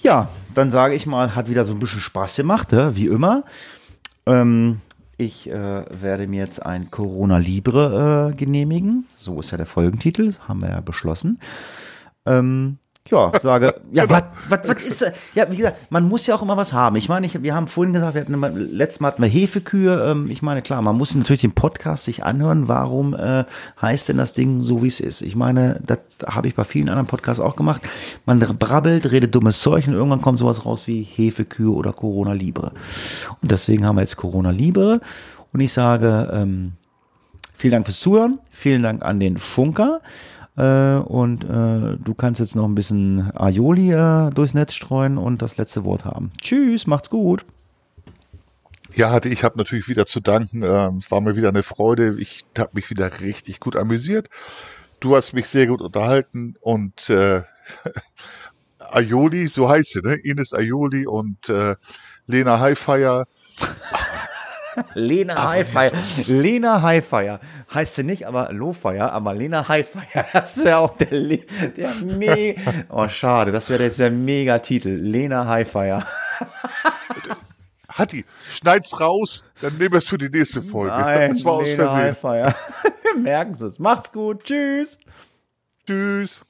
[0.00, 3.44] Ja, dann sage ich mal, hat wieder so ein bisschen Spaß gemacht, ja, wie immer.
[4.26, 4.80] Ähm,
[5.16, 9.06] ich äh, werde mir jetzt ein Corona Libre äh, genehmigen.
[9.16, 11.40] So ist ja der Folgentitel, haben wir ja beschlossen.
[12.26, 12.78] Ähm,
[13.10, 16.56] ja, sage, ja, was, was, ist, da- ja, wie gesagt, man muss ja auch immer
[16.56, 16.96] was haben.
[16.96, 20.10] Ich meine, ich, wir haben vorhin gesagt, wir hatten, immer- letztes Mal hatten wir Hefekühe.
[20.10, 22.68] Ähm, ich meine, klar, man muss natürlich den Podcast sich anhören.
[22.68, 23.44] Warum äh,
[23.80, 25.22] heißt denn das Ding so, wie es ist?
[25.22, 27.82] Ich meine, das habe ich bei vielen anderen Podcasts auch gemacht.
[28.26, 32.72] Man brabbelt, redet dummes Zeug und irgendwann kommt sowas raus wie Hefekühe oder Corona Libre.
[33.40, 35.00] Und deswegen haben wir jetzt Corona Libre.
[35.52, 36.72] Und ich sage, ähm,
[37.60, 38.38] Vielen Dank fürs Zuhören.
[38.52, 40.00] Vielen Dank an den Funker.
[40.58, 45.40] Äh, und äh, du kannst jetzt noch ein bisschen Aioli äh, durchs Netz streuen und
[45.40, 46.32] das letzte Wort haben.
[46.42, 47.46] Tschüss, macht's gut.
[48.94, 50.64] Ja, hatte ich habe natürlich wieder zu danken.
[50.64, 52.16] Ähm, es war mir wieder eine Freude.
[52.18, 54.28] Ich habe mich wieder richtig gut amüsiert.
[54.98, 57.42] Du hast mich sehr gut unterhalten und äh,
[58.80, 60.14] Aioli, so heißt sie, ne?
[60.14, 61.76] Ines Aioli und äh,
[62.26, 63.28] Lena Highfire.
[64.94, 65.92] Lena Highfire.
[66.26, 67.40] Lena Highfire.
[67.72, 70.26] Heißt sie nicht, aber Lowfire, aber Lena Highfire.
[70.32, 71.44] Das ist ja auch der, Le-
[71.76, 72.54] der me
[72.88, 73.52] Oh, schade.
[73.52, 74.88] Das wäre jetzt der Mega-Titel.
[74.90, 76.06] Lena Highfire.
[77.90, 80.92] Hatti, schneid's raus, dann nehmen wir es für die nächste Folge.
[80.96, 82.02] Nein, das war aus Lena Versehen.
[82.02, 82.54] Highfire.
[83.02, 83.78] Wir merken es.
[83.78, 84.44] Macht's gut.
[84.44, 84.98] Tschüss.
[85.86, 86.42] Tschüss.